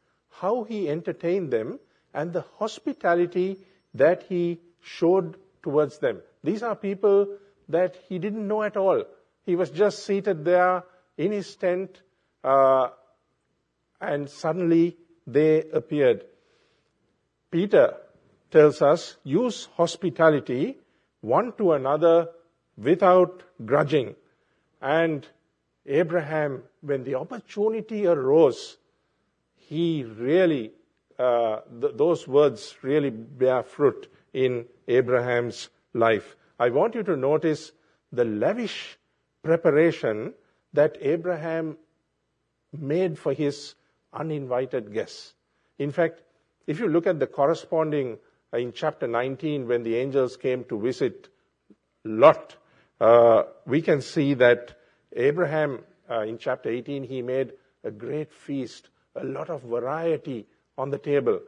how 0.41 0.63
he 0.63 0.89
entertained 0.89 1.51
them 1.51 1.79
and 2.13 2.34
the 2.34 2.46
hospitality 2.60 3.60
that 3.93 4.24
he 4.24 4.60
showed 4.82 5.38
towards 5.62 6.00
them. 6.00 6.22
These 6.43 6.63
are 6.63 6.75
people 6.75 7.38
that 7.70 7.96
he 8.08 8.20
didn't 8.20 8.48
know 8.48 8.63
at 8.63 8.77
all. 8.77 9.03
He 9.46 9.55
was 9.55 9.70
just 9.70 10.05
seated 10.05 10.43
there 10.46 10.84
in 11.17 11.32
his 11.32 11.55
tent, 11.55 12.01
uh, 12.43 12.89
and 14.01 14.29
suddenly 14.29 14.98
they 15.25 15.63
appeared. 15.72 16.25
Peter 17.50 17.96
tells 18.51 18.82
us, 18.82 19.17
use 19.24 19.70
hospitality 19.75 20.77
one 21.22 21.53
to 21.58 21.72
another 21.74 22.27
without 22.77 23.44
grudging. 23.65 24.15
And 24.82 25.27
Abraham, 25.86 26.63
when 26.82 27.03
the 27.03 27.15
opportunity 27.15 28.08
arose, 28.08 28.77
he 29.56 30.03
really, 30.03 30.72
uh, 31.20 31.62
th- 31.82 31.96
those 31.96 32.27
words 32.27 32.75
really 32.82 33.10
bear 33.10 33.63
fruit 33.63 34.12
in 34.34 34.65
Abraham's 34.88 35.70
life. 35.94 36.36
I 36.60 36.70
want 36.70 36.96
you 36.96 37.03
to 37.03 37.15
notice 37.15 37.72
the 38.12 38.25
lavish 38.25 38.98
preparation 39.44 40.34
that 40.74 40.98
Abraham 41.01 41.77
made 42.72 43.18
for 43.18 43.34
his 43.34 43.75
uninvited 44.13 44.94
guests. 44.94 45.34
In 45.77 45.92
fact, 45.92 46.22
if 46.68 46.80
you 46.80 46.88
look 46.88 47.08
at 47.08 47.20
the 47.20 47.27
corresponding 47.27 48.18
uh, 48.53 48.58
in 48.58 48.72
chapter 48.72 49.08
19 49.08 49.68
when 49.68 49.84
the 49.84 49.96
angels 49.96 50.38
came 50.38 50.63
to 50.65 50.80
visit 50.80 51.30
Lot, 52.06 52.56
we 53.65 53.81
can 53.81 54.01
see 54.01 54.33
that 54.36 54.77
Abraham 55.15 55.83
uh, 56.10 56.22
in 56.22 56.38
chapter 56.38 56.69
18 56.69 57.03
he 57.03 57.22
made 57.22 57.53
a 57.83 57.91
great 57.91 58.31
feast, 58.31 58.89
a 59.15 59.24
lot 59.24 59.50
of 59.50 59.62
variety 59.63 60.45
on 60.77 60.89
the 60.89 60.98
table. 60.98 61.39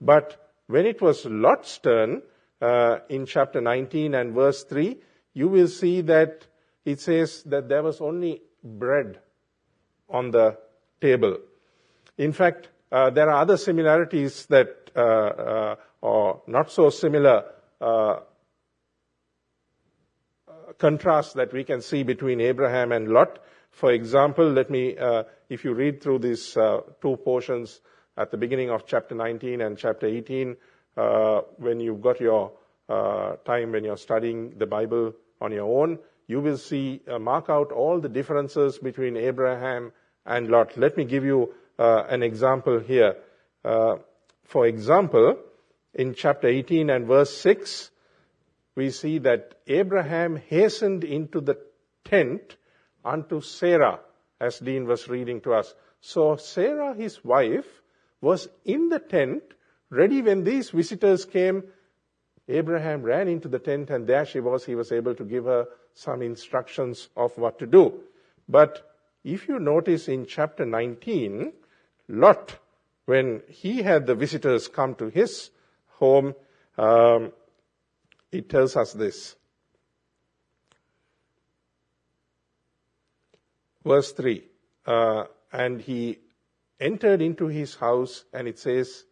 But 0.00 0.50
when 0.66 0.86
it 0.86 1.00
was 1.00 1.24
Lot's 1.24 1.78
turn, 1.78 2.22
uh, 2.60 2.98
in 3.08 3.26
chapter 3.26 3.60
19 3.60 4.14
and 4.14 4.32
verse 4.32 4.64
3, 4.64 4.96
you 5.34 5.48
will 5.48 5.68
see 5.68 6.00
that 6.02 6.46
it 6.84 7.00
says 7.00 7.42
that 7.44 7.68
there 7.68 7.82
was 7.82 8.00
only 8.00 8.42
bread 8.62 9.18
on 10.08 10.30
the 10.30 10.56
table. 11.00 11.38
In 12.16 12.32
fact, 12.32 12.68
uh, 12.92 13.10
there 13.10 13.28
are 13.28 13.42
other 13.42 13.56
similarities 13.56 14.46
that, 14.46 14.90
uh, 14.94 15.00
uh 15.00 15.76
or 16.00 16.42
not 16.46 16.70
so 16.70 16.90
similar 16.90 17.44
uh, 20.74 20.80
contrasts 20.80 21.32
that 21.34 21.52
we 21.52 21.64
can 21.64 21.80
see 21.80 22.02
between 22.02 22.40
Abraham 22.40 22.92
and 22.92 23.08
Lot. 23.08 23.38
For 23.70 23.92
example, 23.92 24.50
let 24.50 24.70
me, 24.70 24.96
uh, 24.96 25.24
if 25.48 25.64
you 25.64 25.74
read 25.74 26.02
through 26.02 26.20
these 26.20 26.52
two 26.52 27.16
portions 27.24 27.80
at 28.16 28.30
the 28.30 28.36
beginning 28.36 28.70
of 28.70 28.86
chapter 28.86 29.14
19 29.14 29.60
and 29.60 29.76
chapter 29.76 30.06
18, 30.06 30.56
uh, 30.96 31.40
when 31.56 31.80
you've 31.80 32.00
got 32.00 32.20
your 32.20 32.52
uh, 32.88 33.36
time 33.44 33.72
when 33.72 33.84
you're 33.84 33.96
studying 33.96 34.54
the 34.58 34.66
Bible 34.66 35.14
on 35.40 35.52
your 35.52 35.82
own, 35.82 35.98
you 36.26 36.40
will 36.40 36.56
see, 36.56 37.00
uh, 37.08 37.18
mark 37.18 37.50
out 37.50 37.72
all 37.72 38.00
the 38.00 38.08
differences 38.08 38.78
between 38.78 39.16
Abraham 39.16 39.92
and 40.24 40.48
Lot. 40.48 40.76
Let 40.76 40.96
me 40.96 41.04
give 41.04 41.24
you 41.24 41.52
uh, 41.78 42.04
an 42.08 42.22
example 42.22 42.78
here. 42.78 43.16
Uh, 43.64 43.96
for 44.44 44.66
example, 44.66 45.38
in 45.92 46.14
chapter 46.14 46.48
18 46.48 46.90
and 46.90 47.06
verse 47.06 47.36
6, 47.38 47.90
we 48.76 48.90
see 48.90 49.18
that 49.18 49.54
Abraham 49.66 50.36
hastened 50.36 51.04
into 51.04 51.40
the 51.40 51.58
tent 52.04 52.56
unto 53.04 53.40
Sarah, 53.40 54.00
as 54.40 54.58
Dean 54.58 54.86
was 54.86 55.08
reading 55.08 55.40
to 55.42 55.54
us. 55.54 55.74
So 56.00 56.36
Sarah, 56.36 56.94
his 56.94 57.24
wife, 57.24 57.82
was 58.20 58.48
in 58.64 58.88
the 58.88 58.98
tent, 58.98 59.42
ready 59.90 60.22
when 60.22 60.44
these 60.44 60.70
visitors 60.70 61.24
came. 61.24 61.64
Abraham 62.48 63.02
ran 63.02 63.28
into 63.28 63.48
the 63.48 63.58
tent 63.58 63.90
and 63.90 64.06
there 64.06 64.26
she 64.26 64.40
was. 64.40 64.64
He 64.64 64.74
was 64.74 64.92
able 64.92 65.14
to 65.14 65.24
give 65.24 65.44
her 65.44 65.66
some 65.94 66.22
instructions 66.22 67.08
of 67.16 67.36
what 67.38 67.58
to 67.60 67.66
do. 67.66 68.00
But 68.48 68.94
if 69.22 69.48
you 69.48 69.58
notice 69.58 70.08
in 70.08 70.26
chapter 70.26 70.66
19, 70.66 71.52
Lot, 72.08 72.58
when 73.06 73.42
he 73.48 73.82
had 73.82 74.06
the 74.06 74.14
visitors 74.14 74.68
come 74.68 74.94
to 74.96 75.08
his 75.08 75.50
home, 75.98 76.34
um, 76.76 77.32
it 78.34 78.48
tells 78.48 78.76
us 78.76 78.92
this. 78.92 79.36
Verse 83.84 84.12
3 84.12 84.44
uh, 84.86 85.24
And 85.52 85.80
he 85.80 86.18
entered 86.80 87.22
into 87.22 87.46
his 87.46 87.76
house, 87.76 88.24
and 88.32 88.48
it 88.48 88.58
says, 88.58 89.04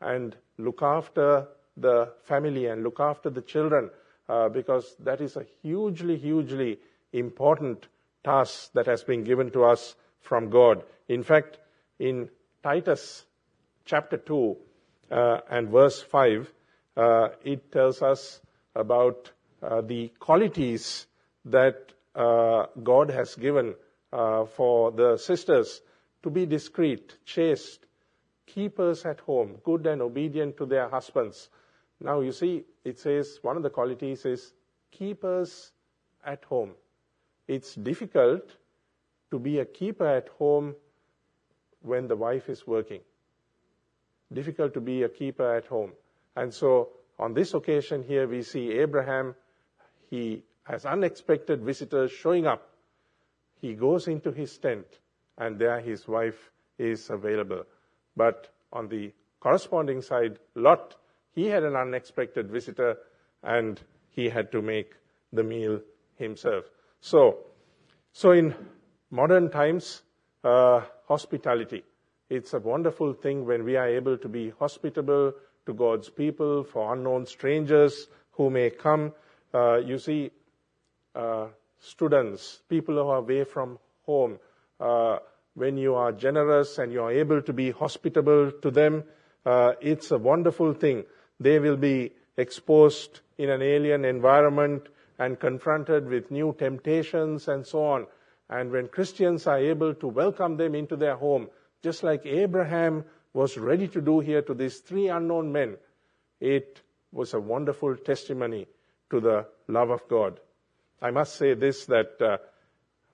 and 0.00 0.36
look 0.58 0.82
after 0.82 1.48
the 1.76 2.12
family 2.22 2.66
and 2.66 2.82
look 2.82 3.00
after 3.00 3.30
the 3.30 3.42
children, 3.42 3.90
uh, 4.28 4.48
because 4.48 4.96
that 5.00 5.20
is 5.20 5.36
a 5.36 5.46
hugely, 5.62 6.16
hugely 6.16 6.78
important 7.12 7.88
task 8.24 8.70
that 8.74 8.86
has 8.86 9.02
been 9.02 9.24
given 9.24 9.50
to 9.50 9.64
us 9.64 9.94
from 10.20 10.50
God. 10.50 10.82
In 11.08 11.22
fact, 11.22 11.58
in 11.98 12.28
Titus 12.62 13.24
chapter 13.84 14.16
2 14.16 14.56
uh, 15.10 15.38
and 15.50 15.68
verse 15.68 16.00
5, 16.02 16.52
uh, 16.96 17.28
it 17.44 17.72
tells 17.72 18.02
us 18.02 18.40
about 18.74 19.32
uh, 19.62 19.80
the 19.80 20.08
qualities 20.18 21.06
that 21.44 21.92
uh, 22.14 22.66
God 22.82 23.10
has 23.10 23.34
given 23.34 23.74
uh, 24.12 24.44
for 24.44 24.90
the 24.92 25.16
sisters 25.16 25.80
to 26.22 26.30
be 26.30 26.46
discreet, 26.46 27.16
chaste, 27.24 27.86
keepers 28.46 29.04
at 29.04 29.20
home, 29.20 29.56
good 29.64 29.86
and 29.86 30.02
obedient 30.02 30.56
to 30.56 30.66
their 30.66 30.88
husbands, 30.88 31.48
now 32.00 32.20
you 32.20 32.32
see, 32.32 32.64
it 32.84 32.98
says 32.98 33.38
one 33.42 33.56
of 33.56 33.62
the 33.62 33.70
qualities 33.70 34.24
is 34.24 34.52
keepers 34.90 35.70
at 36.24 36.44
home. 36.44 36.72
It's 37.46 37.74
difficult 37.74 38.42
to 39.30 39.38
be 39.38 39.58
a 39.58 39.64
keeper 39.64 40.06
at 40.06 40.28
home 40.38 40.74
when 41.82 42.08
the 42.08 42.16
wife 42.16 42.48
is 42.48 42.66
working. 42.66 43.00
Difficult 44.32 44.74
to 44.74 44.80
be 44.80 45.02
a 45.02 45.08
keeper 45.08 45.56
at 45.56 45.66
home. 45.66 45.92
And 46.36 46.54
so 46.54 46.90
on 47.18 47.34
this 47.34 47.52
occasion 47.54 48.02
here, 48.02 48.26
we 48.26 48.42
see 48.42 48.72
Abraham, 48.78 49.34
he 50.08 50.42
has 50.64 50.86
unexpected 50.86 51.62
visitors 51.62 52.10
showing 52.10 52.46
up. 52.46 52.69
He 53.60 53.74
goes 53.74 54.08
into 54.08 54.32
his 54.32 54.56
tent, 54.58 54.86
and 55.38 55.58
there 55.58 55.80
his 55.80 56.08
wife 56.08 56.50
is 56.78 57.10
available. 57.10 57.64
But 58.16 58.52
on 58.72 58.88
the 58.88 59.12
corresponding 59.40 60.02
side, 60.02 60.38
Lot 60.54 60.96
he 61.32 61.46
had 61.46 61.62
an 61.62 61.76
unexpected 61.76 62.50
visitor 62.50 62.96
and 63.42 63.80
he 64.08 64.28
had 64.28 64.50
to 64.52 64.62
make 64.62 64.94
the 65.32 65.42
meal 65.42 65.80
himself. 66.16 66.64
So, 67.00 67.38
so 68.12 68.32
in 68.32 68.54
modern 69.10 69.50
times, 69.50 70.02
uh, 70.42 70.82
hospitality. 71.06 71.84
It's 72.28 72.54
a 72.54 72.58
wonderful 72.58 73.12
thing 73.12 73.44
when 73.46 73.64
we 73.64 73.76
are 73.76 73.88
able 73.88 74.16
to 74.18 74.28
be 74.28 74.52
hospitable 74.58 75.32
to 75.66 75.74
God's 75.74 76.08
people, 76.08 76.64
for 76.64 76.92
unknown 76.94 77.26
strangers 77.26 78.08
who 78.32 78.50
may 78.50 78.70
come. 78.70 79.12
Uh, 79.52 79.76
you 79.76 79.98
see, 79.98 80.30
uh, 81.14 81.46
students, 81.80 82.62
people 82.68 82.94
who 82.94 83.08
are 83.08 83.18
away 83.18 83.44
from 83.44 83.78
home, 84.06 84.38
uh, 84.78 85.18
when 85.54 85.76
you 85.76 85.94
are 85.94 86.12
generous 86.12 86.78
and 86.78 86.92
you 86.92 87.02
are 87.02 87.12
able 87.12 87.42
to 87.42 87.52
be 87.52 87.70
hospitable 87.70 88.52
to 88.62 88.70
them, 88.70 89.04
uh, 89.44 89.72
it's 89.80 90.10
a 90.10 90.18
wonderful 90.18 90.72
thing. 90.74 91.04
They 91.38 91.58
will 91.58 91.76
be 91.76 92.12
exposed 92.36 93.20
in 93.38 93.50
an 93.50 93.62
alien 93.62 94.04
environment 94.04 94.88
and 95.18 95.38
confronted 95.38 96.06
with 96.06 96.30
new 96.30 96.54
temptations 96.58 97.48
and 97.48 97.66
so 97.66 97.84
on. 97.84 98.06
And 98.48 98.70
when 98.70 98.88
Christians 98.88 99.46
are 99.46 99.58
able 99.58 99.94
to 99.94 100.08
welcome 100.08 100.56
them 100.56 100.74
into 100.74 100.96
their 100.96 101.16
home, 101.16 101.48
just 101.82 102.02
like 102.02 102.26
Abraham 102.26 103.04
was 103.32 103.56
ready 103.56 103.88
to 103.88 104.00
do 104.00 104.20
here 104.20 104.42
to 104.42 104.54
these 104.54 104.78
three 104.78 105.08
unknown 105.08 105.52
men, 105.52 105.76
it 106.40 106.80
was 107.12 107.34
a 107.34 107.40
wonderful 107.40 107.96
testimony 107.96 108.66
to 109.10 109.20
the 109.20 109.46
love 109.68 109.90
of 109.90 110.06
God. 110.08 110.40
I 111.02 111.10
must 111.10 111.36
say 111.36 111.54
this 111.54 111.86
that 111.86 112.20
uh, 112.20 112.36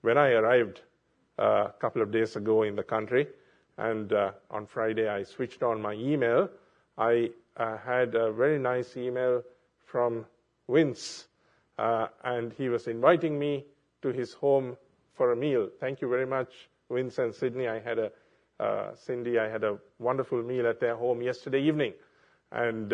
when 0.01 0.17
I 0.17 0.31
arrived 0.31 0.81
uh, 1.39 1.67
a 1.69 1.73
couple 1.79 2.01
of 2.01 2.11
days 2.11 2.35
ago 2.35 2.63
in 2.63 2.75
the 2.75 2.83
country, 2.83 3.27
and 3.77 4.11
uh, 4.11 4.31
on 4.51 4.65
Friday 4.65 5.07
I 5.07 5.23
switched 5.23 5.63
on 5.63 5.81
my 5.81 5.93
email, 5.93 6.49
I 6.97 7.29
uh, 7.55 7.77
had 7.77 8.15
a 8.15 8.31
very 8.31 8.59
nice 8.59 8.97
email 8.97 9.41
from 9.85 10.25
Vince, 10.69 11.27
uh, 11.77 12.07
and 12.25 12.51
he 12.53 12.67
was 12.67 12.87
inviting 12.87 13.39
me 13.39 13.65
to 14.01 14.09
his 14.09 14.33
home 14.33 14.75
for 15.13 15.31
a 15.31 15.35
meal. 15.35 15.69
Thank 15.79 16.01
you 16.01 16.09
very 16.09 16.25
much, 16.25 16.69
Vince 16.91 17.17
and 17.19 17.33
Sydney. 17.33 17.69
I 17.69 17.79
had 17.79 17.99
a 17.99 18.11
uh, 18.59 18.95
Cindy, 18.95 19.37
I 19.37 19.47
had 19.47 19.63
a 19.63 19.77
wonderful 19.99 20.41
meal 20.41 20.65
at 20.67 20.79
their 20.79 20.95
home 20.95 21.21
yesterday 21.21 21.61
evening, 21.61 21.93
and 22.51 22.91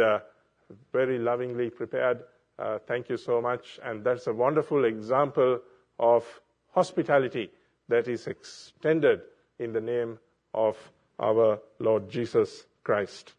very 0.91 1.17
lovingly 1.17 1.69
prepared. 1.69 2.19
Uh, 2.57 2.79
thank 2.87 3.09
you 3.09 3.17
so 3.17 3.41
much. 3.41 3.79
And 3.83 4.03
that's 4.03 4.27
a 4.27 4.33
wonderful 4.33 4.85
example 4.85 5.59
of 5.99 6.23
hospitality 6.71 7.49
that 7.89 8.07
is 8.07 8.27
extended 8.27 9.21
in 9.59 9.73
the 9.73 9.81
name 9.81 10.19
of 10.53 10.77
our 11.19 11.59
Lord 11.79 12.09
Jesus 12.09 12.65
Christ. 12.83 13.33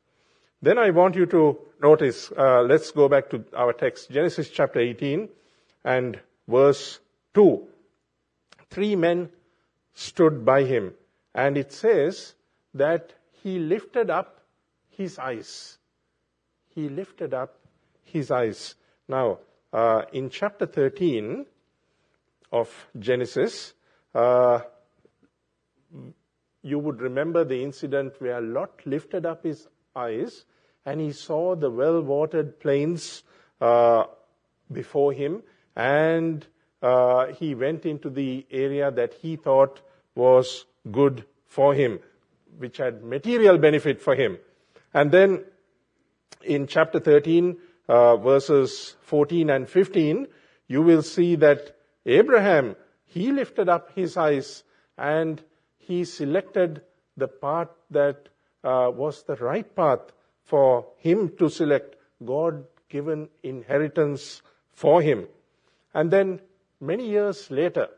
Then 0.63 0.79
I 0.79 0.91
want 0.91 1.15
you 1.15 1.27
to 1.27 1.59
notice, 1.83 2.33
uh, 2.33 2.63
let's 2.63 2.91
go 2.91 3.09
back 3.09 3.31
to 3.31 3.45
our 3.55 3.73
text, 3.73 4.11
Genesis 4.11 4.49
chapter 4.49 4.81
18 4.81 5.29
and 5.85 6.19
verse 6.49 7.01
2. 7.35 7.67
Three 8.71 8.97
men 8.97 9.29
stood 9.93 10.45
by 10.45 10.65
him, 10.65 10.95
and 11.35 11.59
it 11.59 11.73
says 11.73 12.35
that 12.73 13.13
he 13.43 13.59
lifted 13.59 14.11
up 14.11 14.41
his 14.89 15.19
eyes. 15.19 15.79
He 16.75 16.89
lifted 16.89 17.35
up 17.35 17.59
his 18.03 18.31
eyes. 18.31 18.75
Now, 19.09 19.39
uh, 19.73 20.03
in 20.13 20.31
chapter 20.31 20.67
13 20.67 21.47
of 22.53 22.71
Genesis, 22.99 23.75
uh, 24.15 24.61
you 26.63 26.79
would 26.79 27.01
remember 27.01 27.45
the 27.45 27.63
incident 27.63 28.15
where 28.19 28.41
Lot 28.41 28.81
lifted 28.87 29.27
up 29.27 29.45
his 29.45 29.69
eyes 29.95 30.45
and 30.87 31.01
he 31.01 31.13
saw 31.13 31.55
the 31.55 31.71
well 31.71 32.01
watered 32.03 32.61
plains 32.61 33.23
uh, 33.61 34.05
before 34.71 35.13
him, 35.13 35.43
and 35.77 36.47
uh, 36.83 37.27
he 37.27 37.55
went 37.55 37.87
into 37.87 38.11
the 38.11 38.47
area 38.51 38.91
that 38.91 39.15
he 39.15 39.37
thought 39.37 39.81
was 40.15 40.67
good 40.91 41.25
for 41.47 41.75
him, 41.75 42.01
which 42.59 42.77
had 42.79 43.03
material 43.03 43.59
benefit 43.59 44.01
for 44.01 44.15
him. 44.15 44.39
And 44.93 45.11
then 45.11 45.45
in 46.43 46.67
chapter 46.67 47.01
13, 47.01 47.57
uh, 47.89 48.17
verses 48.17 48.97
14 49.03 49.51
and 49.51 49.69
15, 49.69 50.27
you 50.69 50.83
will 50.83 51.03
see 51.03 51.37
that 51.37 51.77
Abraham, 52.07 52.77
he 53.07 53.33
lifted 53.33 53.69
up 53.69 53.93
his 53.95 54.17
eyes 54.17 54.65
and 54.97 55.43
he 55.79 56.05
selected 56.05 56.83
the 57.17 57.29
path 57.29 57.69
that 57.91 58.29
uh, 58.63 58.91
was 58.93 59.23
the 59.25 59.37
right 59.37 59.75
path 59.77 60.01
for 60.45 60.87
him 60.99 61.31
to 61.39 61.49
select 61.49 61.97
God 62.25 62.65
given 62.89 63.29
inheritance 63.43 64.43
for 64.73 65.03
him. 65.03 65.27
And 65.93 66.11
then 66.11 66.41
many 66.81 67.09
years 67.09 67.51
later, 67.51 67.89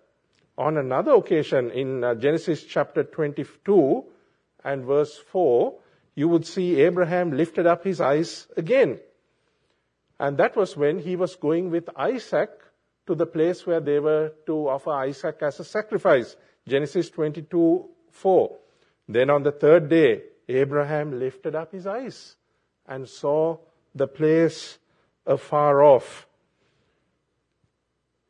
on 0.59 0.77
another 0.77 1.13
occasion 1.13 1.71
in 1.71 2.03
uh, 2.03 2.15
Genesis 2.15 2.65
chapter 2.65 3.05
22 3.05 4.05
and 4.65 4.85
verse 4.85 5.17
4, 5.31 5.75
you 6.15 6.29
would 6.29 6.47
see 6.47 6.81
Abraham 6.81 7.37
lifted 7.37 7.67
up 7.67 7.85
his 7.85 8.01
eyes 8.01 8.47
again. 8.57 8.99
And 10.19 10.39
that 10.39 10.57
was 10.57 10.77
when 10.77 10.99
he 10.99 11.17
was 11.17 11.37
going 11.37 11.71
with 11.71 11.89
Isaac 11.97 12.51
to 13.07 13.15
the 13.15 13.27
place 13.27 13.67
where 13.67 13.81
they 13.81 13.99
were 13.99 14.33
to 14.47 14.69
offer 14.69 14.91
Isaac 14.91 15.39
as 15.43 15.61
a 15.61 15.65
sacrifice. 15.65 16.37
Genesis 16.67 17.11
22 17.11 17.89
4. 18.11 18.59
Then 19.09 19.31
on 19.31 19.43
the 19.43 19.53
third 19.53 19.89
day, 19.89 20.23
Abraham 20.49 21.19
lifted 21.19 21.55
up 21.55 21.73
his 21.73 21.87
eyes 21.87 22.37
and 22.87 23.09
saw 23.09 23.59
the 23.95 24.07
place 24.07 24.79
afar 25.27 25.83
off. 25.83 26.27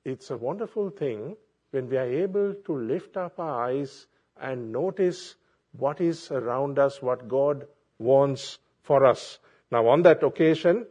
It's 0.05 0.31
a 0.31 0.37
wonderful 0.37 0.91
thing 0.91 1.37
when 1.71 1.89
we 1.89 1.97
are 1.97 2.11
able 2.11 2.55
to 2.55 2.77
lift 2.77 3.17
up 3.17 3.39
our 3.39 3.67
eyes 3.69 4.07
and 4.41 4.73
notice 4.73 5.35
what 5.73 6.01
is 6.01 6.31
around 6.31 6.79
us, 6.79 7.03
what 7.03 7.29
God 7.29 7.67
wants 7.99 8.59
for 8.83 9.05
us. 9.05 9.39
Now, 9.71 9.89
on 9.89 10.03
that 10.03 10.23
occasion, 10.23 10.87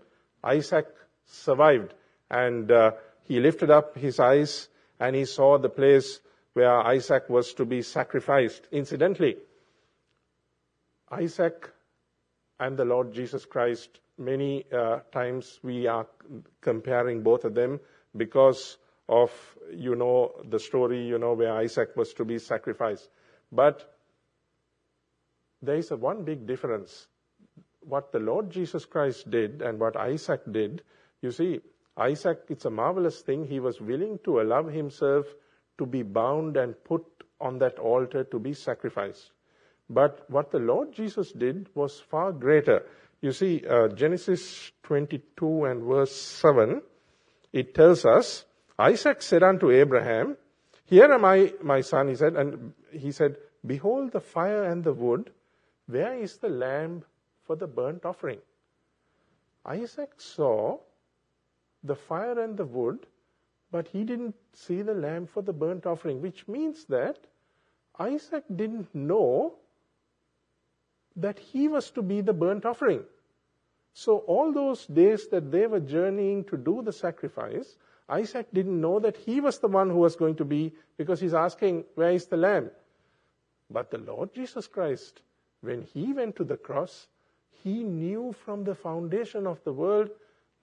Isaac 0.46 0.88
survived 1.26 1.94
and 2.30 2.72
uh, 2.72 2.92
he 3.24 3.40
lifted 3.40 3.72
up 3.72 3.98
his 3.98 4.20
eyes 4.20 4.70
and 5.00 5.16
he 5.16 5.26
saw 5.26 5.58
the 5.58 5.70
place 5.70 6.20
where 6.54 6.80
Isaac 6.80 7.30
was 7.30 7.54
to 7.56 7.66
be 7.66 7.82
sacrificed. 7.82 8.68
Incidentally, 8.72 9.38
Isaac 11.12 11.70
and 12.60 12.78
the 12.78 12.86
Lord 12.86 13.14
Jesus 13.14 13.46
Christ, 13.46 14.00
many 14.18 14.66
uh, 14.72 15.00
times 15.12 15.60
we 15.64 15.88
are 15.88 16.08
comparing 16.62 17.24
both 17.24 17.44
of 17.44 17.54
them 17.54 17.80
because 18.16 18.78
of, 19.10 19.32
you 19.74 19.96
know, 19.96 20.32
the 20.50 20.60
story, 20.60 21.06
you 21.06 21.18
know, 21.18 21.34
where 21.34 21.54
Isaac 21.54 21.96
was 21.96 22.14
to 22.14 22.26
be 22.26 22.40
sacrificed. 22.40 23.10
But 23.52 23.94
there 25.62 25.76
is 25.76 25.92
a 25.92 25.98
one 25.98 26.24
big 26.24 26.48
difference. 26.48 27.08
What 27.88 28.12
the 28.12 28.20
Lord 28.20 28.50
Jesus 28.50 28.86
Christ 28.86 29.30
did 29.30 29.62
and 29.62 29.80
what 29.80 29.96
Isaac 29.96 30.42
did, 30.52 30.82
you 31.22 31.32
see, 31.32 31.62
Isaac, 31.98 32.40
it's 32.50 32.66
a 32.66 32.70
marvelous 32.70 33.22
thing. 33.22 33.46
He 33.46 33.60
was 33.60 33.80
willing 33.80 34.20
to 34.26 34.42
allow 34.42 34.64
himself 34.64 35.26
to 35.78 35.86
be 35.86 36.04
bound 36.04 36.58
and 36.58 36.76
put 36.84 37.06
on 37.40 37.60
that 37.60 37.80
altar 37.80 38.24
to 38.26 38.40
be 38.40 38.54
sacrificed. 38.54 39.32
But 39.90 40.30
what 40.30 40.52
the 40.52 40.60
Lord 40.60 40.94
Jesus 40.94 41.32
did 41.32 41.70
was 41.76 42.00
far 42.00 42.32
greater. 42.32 42.84
You 43.22 43.32
see, 43.32 43.64
uh, 43.68 43.90
Genesis 43.90 44.72
22 44.84 45.66
and 45.66 45.84
verse 45.84 46.16
7, 46.16 46.82
it 47.54 47.74
tells 47.74 48.06
us, 48.06 48.46
Isaac 48.78 49.22
said 49.22 49.44
unto 49.44 49.72
Abraham, 49.72 50.38
Here 50.86 51.12
am 51.12 51.24
I, 51.24 51.54
my 51.62 51.82
son, 51.82 52.10
he 52.10 52.16
said, 52.16 52.36
and 52.36 52.74
he 52.92 53.12
said, 53.12 53.38
Behold 53.66 54.12
the 54.12 54.20
fire 54.20 54.64
and 54.66 54.84
the 54.84 54.94
wood, 54.94 55.32
where 55.88 56.14
is 56.16 56.38
the 56.38 56.50
lamb 56.50 57.04
for 57.46 57.56
the 57.56 57.68
burnt 57.68 58.06
offering? 58.06 58.40
Isaac 59.66 60.12
saw 60.18 60.80
the 61.84 61.96
fire 61.96 62.40
and 62.40 62.58
the 62.58 62.66
wood, 62.66 63.06
but 63.72 63.88
he 63.88 64.04
didn't 64.04 64.36
see 64.54 64.82
the 64.82 64.94
lamb 64.94 65.28
for 65.28 65.42
the 65.42 65.54
burnt 65.54 65.86
offering, 65.86 66.22
which 66.22 66.48
means 66.48 66.86
that 66.86 67.18
Isaac 68.00 68.44
didn't 68.56 68.94
know 68.94 69.56
that 71.16 71.40
he 71.40 71.68
was 71.68 71.92
to 71.92 72.02
be 72.02 72.22
the 72.22 72.34
burnt 72.34 72.66
offering. 72.66 73.04
So 73.94 74.18
all 74.18 74.52
those 74.52 74.86
days 74.86 75.28
that 75.30 75.52
they 75.52 75.68
were 75.68 75.80
journeying 75.80 76.44
to 76.46 76.58
do 76.58 76.82
the 76.82 76.92
sacrifice, 76.92 77.78
Isaac 78.10 78.48
didn't 78.54 78.80
know 78.80 79.00
that 79.00 79.16
he 79.16 79.40
was 79.40 79.60
the 79.60 79.68
one 79.68 79.90
who 79.90 80.00
was 80.00 80.16
going 80.16 80.36
to 80.36 80.46
be, 80.46 80.74
because 80.98 81.20
he's 81.20 81.34
asking, 81.34 81.86
where 81.96 82.12
is 82.12 82.28
the 82.28 82.38
lamb? 82.38 82.70
But 83.70 83.90
the 83.90 83.98
Lord 83.98 84.34
Jesus 84.34 84.68
Christ, 84.68 85.22
when 85.62 85.82
he 85.82 86.14
went 86.14 86.36
to 86.36 86.44
the 86.44 86.58
cross, 86.58 87.08
he 87.64 87.84
knew 87.84 88.34
from 88.46 88.64
the 88.64 88.76
foundation 88.76 89.48
of 89.48 89.64
the 89.64 89.74
world 89.74 90.10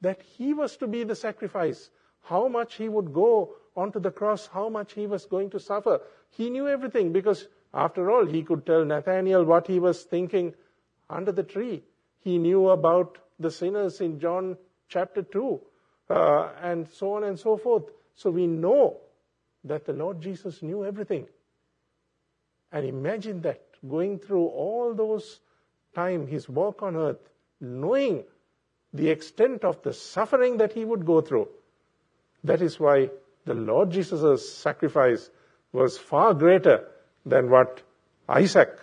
that 0.01 0.23
he 0.23 0.53
was 0.53 0.77
to 0.77 0.87
be 0.87 1.05
the 1.05 1.15
sacrifice, 1.15 1.91
how 2.23 2.49
much 2.49 2.75
he 2.75 2.89
would 2.89 3.13
go 3.13 3.55
onto 3.77 4.01
the 4.01 4.11
cross, 4.11 4.47
how 4.47 4.69
much 4.69 4.93
he 4.93 5.07
was 5.07 5.27
going 5.27 5.51
to 5.51 5.61
suffer. 5.61 6.01
He 6.31 6.51
knew 6.51 6.69
everything 6.69 7.13
because 7.13 7.49
after 7.75 8.11
all, 8.11 8.27
he 8.27 8.43
could 8.43 8.67
tell 8.67 8.85
Nathaniel 8.85 9.45
what 9.45 9.67
he 9.67 9.79
was 9.79 10.03
thinking 10.03 10.55
under 11.09 11.33
the 11.33 11.43
tree. 11.43 11.83
He 12.21 12.39
knew 12.39 12.69
about 12.69 13.19
the 13.39 13.51
sinners 13.51 14.01
in 14.01 14.21
John 14.21 14.57
chapter 14.89 15.23
2, 15.23 15.61
uh, 16.11 16.51
and 16.61 16.89
so 16.89 17.15
on 17.15 17.25
and 17.25 17.39
so 17.39 17.57
forth. 17.57 17.85
So 18.15 18.31
we 18.31 18.47
know 18.47 18.99
that 19.65 19.87
the 19.87 19.93
Lord 19.93 20.21
Jesus 20.21 20.63
knew 20.63 20.85
everything. 20.85 21.27
And 22.71 22.87
imagine 22.87 23.41
that, 23.43 23.61
going 23.89 24.19
through 24.19 24.47
all 24.47 24.95
those 24.95 25.41
time, 25.95 26.27
his 26.27 26.49
walk 26.49 26.83
on 26.83 26.97
earth, 26.97 27.29
knowing 27.61 28.25
the 28.93 29.09
extent 29.09 29.65
of 29.65 29.83
the 29.83 29.93
suffering 29.93 30.59
that 30.59 30.73
he 30.73 30.85
would 30.85 31.07
go 31.07 31.21
through. 31.21 31.49
That 32.45 32.61
is 32.61 32.79
why 32.79 33.11
the 33.45 33.55
Lord 33.55 33.91
Jesus' 33.91 34.53
sacrifice 34.53 35.31
was 35.73 35.99
far 35.99 36.35
greater 36.35 36.89
than 37.25 37.51
what 37.51 37.83
Isaac 38.29 38.79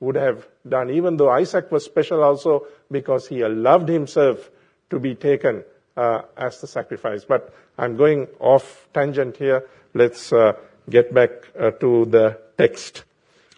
would 0.00 0.16
have 0.16 0.48
done, 0.66 0.90
even 0.90 1.16
though 1.16 1.30
Isaac 1.30 1.70
was 1.70 1.84
special 1.84 2.22
also 2.22 2.66
because 2.90 3.28
he 3.28 3.42
allowed 3.42 3.88
himself 3.88 4.50
to 4.88 4.98
be 4.98 5.14
taken 5.14 5.64
uh, 5.96 6.22
as 6.36 6.60
the 6.60 6.66
sacrifice. 6.66 7.24
But 7.24 7.52
I'm 7.76 7.96
going 7.96 8.28
off 8.38 8.88
tangent 8.94 9.36
here. 9.36 9.68
Let's 9.92 10.32
uh, 10.32 10.52
get 10.88 11.12
back 11.12 11.30
uh, 11.58 11.72
to 11.72 12.06
the 12.06 12.40
text. 12.56 13.04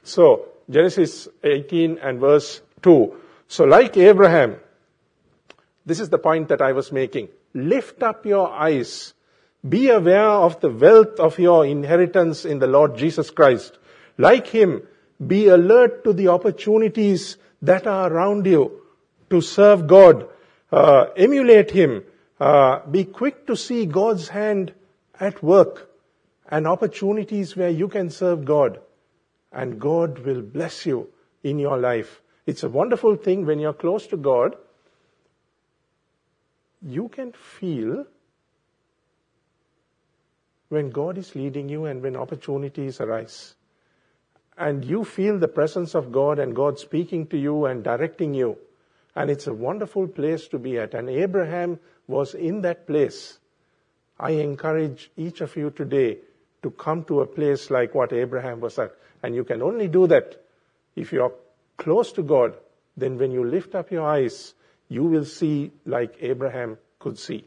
So, 0.02 0.48
Genesis 0.68 1.28
18 1.44 1.98
and 1.98 2.18
verse 2.18 2.60
2. 2.82 3.14
So 3.48 3.64
like 3.64 3.96
Abraham, 3.96 4.56
this 5.84 6.00
is 6.00 6.10
the 6.10 6.18
point 6.18 6.48
that 6.48 6.62
I 6.62 6.72
was 6.72 6.92
making. 6.92 7.28
Lift 7.54 8.02
up 8.02 8.24
your 8.24 8.50
eyes. 8.50 9.14
Be 9.68 9.90
aware 9.90 10.28
of 10.28 10.60
the 10.60 10.70
wealth 10.70 11.20
of 11.20 11.38
your 11.38 11.66
inheritance 11.66 12.44
in 12.44 12.58
the 12.58 12.66
Lord 12.66 12.96
Jesus 12.96 13.30
Christ. 13.30 13.78
Like 14.18 14.46
Him, 14.46 14.82
be 15.24 15.48
alert 15.48 16.04
to 16.04 16.12
the 16.12 16.28
opportunities 16.28 17.36
that 17.62 17.86
are 17.86 18.12
around 18.12 18.46
you 18.46 18.82
to 19.30 19.40
serve 19.40 19.86
God. 19.86 20.28
Uh, 20.70 21.06
emulate 21.16 21.70
Him. 21.70 22.04
Uh, 22.40 22.80
be 22.86 23.04
quick 23.04 23.46
to 23.46 23.56
see 23.56 23.86
God's 23.86 24.28
hand 24.28 24.72
at 25.20 25.42
work 25.42 25.90
and 26.48 26.66
opportunities 26.66 27.56
where 27.56 27.70
you 27.70 27.88
can 27.88 28.10
serve 28.10 28.44
God. 28.44 28.80
And 29.52 29.80
God 29.80 30.18
will 30.20 30.42
bless 30.42 30.86
you 30.86 31.08
in 31.42 31.58
your 31.58 31.78
life. 31.78 32.20
It's 32.46 32.62
a 32.62 32.68
wonderful 32.68 33.16
thing 33.16 33.46
when 33.46 33.59
you're 33.59 33.72
close 33.72 34.07
to 34.09 34.16
God 34.16 34.57
you 36.83 37.09
can 37.09 37.33
feel 37.33 38.05
when 40.68 40.90
God 40.90 41.18
is 41.18 41.35
leading 41.35 41.68
you 41.68 41.85
and 41.85 42.02
when 42.02 42.16
opportunities 42.16 43.00
arise. 43.00 43.55
And 44.59 44.85
you 44.85 45.05
feel 45.05 45.38
the 45.38 45.48
presence 45.48 45.94
of 45.94 46.12
God 46.12 46.38
and 46.38 46.55
God 46.55 46.78
speaking 46.78 47.26
to 47.28 47.38
you 47.38 47.66
and 47.66 47.85
directing 47.85 48.35
you. 48.35 48.59
And 49.14 49.31
it's 49.31 49.46
a 49.46 49.52
wonderful 49.52 50.09
place 50.09 50.48
to 50.48 50.59
be 50.59 50.78
at. 50.78 50.94
And 50.94 51.09
Abraham 51.09 51.78
was 52.07 52.35
in 52.35 52.62
that 52.62 52.87
place. 52.87 53.38
I 54.18 54.33
encourage 54.33 55.11
each 55.16 55.40
of 55.40 55.57
you 55.57 55.70
today 55.70 56.18
to 56.62 56.70
come 56.70 57.05
to 57.05 57.20
a 57.20 57.26
place 57.26 57.70
like 57.70 57.94
what 57.94 58.12
Abraham 58.12 58.61
was 58.61 58.78
at. 58.78 58.92
And 59.22 59.35
you 59.35 59.44
can 59.44 59.62
only 59.62 59.88
do 59.88 60.07
that 60.09 60.42
if 60.96 61.12
you're 61.12 61.33
close 61.76 62.12
to 62.12 62.22
God. 62.22 62.54
Then 62.96 63.18
when 63.18 63.30
you 63.30 63.44
lift 63.44 63.74
up 63.74 63.90
your 63.90 64.06
eyes, 64.06 64.54
you 64.88 65.04
will 65.04 65.24
see 65.24 65.72
like 65.87 66.16
Abraham 66.20 66.78
could 66.98 67.18
see. 67.18 67.44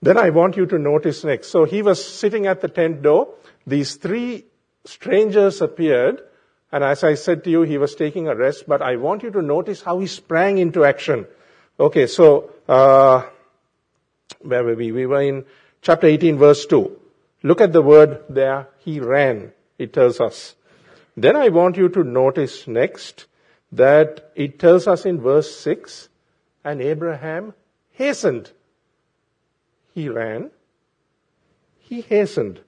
Then 0.00 0.16
I 0.16 0.30
want 0.30 0.56
you 0.56 0.66
to 0.66 0.78
notice 0.78 1.24
next. 1.24 1.48
So 1.48 1.64
he 1.64 1.82
was 1.82 2.04
sitting 2.04 2.46
at 2.46 2.60
the 2.60 2.68
tent 2.68 3.02
door. 3.02 3.34
These 3.66 3.96
three 3.96 4.44
strangers 4.84 5.60
appeared. 5.60 6.22
And 6.70 6.84
as 6.84 7.02
I 7.02 7.14
said 7.14 7.44
to 7.44 7.50
you, 7.50 7.62
he 7.62 7.78
was 7.78 7.94
taking 7.94 8.28
a 8.28 8.36
rest, 8.36 8.64
but 8.68 8.82
I 8.82 8.96
want 8.96 9.22
you 9.22 9.30
to 9.30 9.42
notice 9.42 9.82
how 9.82 9.98
he 9.98 10.06
sprang 10.06 10.58
into 10.58 10.84
action. 10.84 11.26
Okay, 11.80 12.06
so, 12.06 12.50
uh, 12.68 13.22
where 14.42 14.62
were 14.62 14.74
we? 14.74 14.92
We 14.92 15.06
were 15.06 15.22
in 15.22 15.44
chapter 15.80 16.06
18 16.06 16.36
verse 16.36 16.66
2. 16.66 16.94
Look 17.42 17.60
at 17.60 17.72
the 17.72 17.82
word 17.82 18.24
there, 18.28 18.68
he 18.80 19.00
ran, 19.00 19.52
it 19.78 19.92
tells 19.92 20.20
us. 20.20 20.54
Then 21.20 21.34
I 21.34 21.48
want 21.48 21.76
you 21.76 21.88
to 21.88 22.04
notice 22.04 22.68
next 22.68 23.26
that 23.72 24.30
it 24.36 24.60
tells 24.60 24.86
us 24.86 25.04
in 25.04 25.20
verse 25.20 25.52
6, 25.56 26.08
and 26.64 26.80
Abraham 26.80 27.54
hastened. 27.90 28.52
He 29.94 30.08
ran. 30.08 30.52
He 31.78 32.02
hastened. 32.02 32.60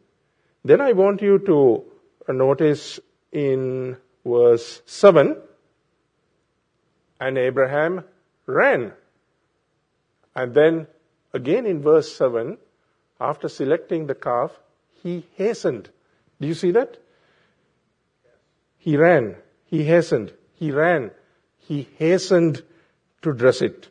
Then 0.65 0.81
I 0.81 0.93
want 0.93 1.23
you 1.23 1.39
to 1.39 1.85
notice 2.33 2.99
in 3.31 3.97
verse 4.25 4.83
7 4.85 5.37
and 7.21 7.39
Abraham 7.39 8.03
ran. 8.47 8.93
And 10.35 10.55
then 10.55 10.89
again 11.33 11.67
in 11.67 11.83
verse 11.83 12.13
7, 12.13 12.59
after 13.21 13.49
selecting 13.49 14.07
the 14.07 14.15
calf, 14.15 14.51
he 15.03 15.27
hastened. 15.37 15.91
Do 16.41 16.49
you 16.49 16.55
see 16.55 16.73
that? 16.73 16.97
He 18.81 18.97
ran. 18.97 19.37
He 19.67 19.85
hastened. 19.85 20.33
He 20.55 20.73
ran. 20.73 21.11
He 21.59 21.89
hastened 21.99 22.63
to 23.23 23.33
dress 23.33 23.63
it. 23.63 23.89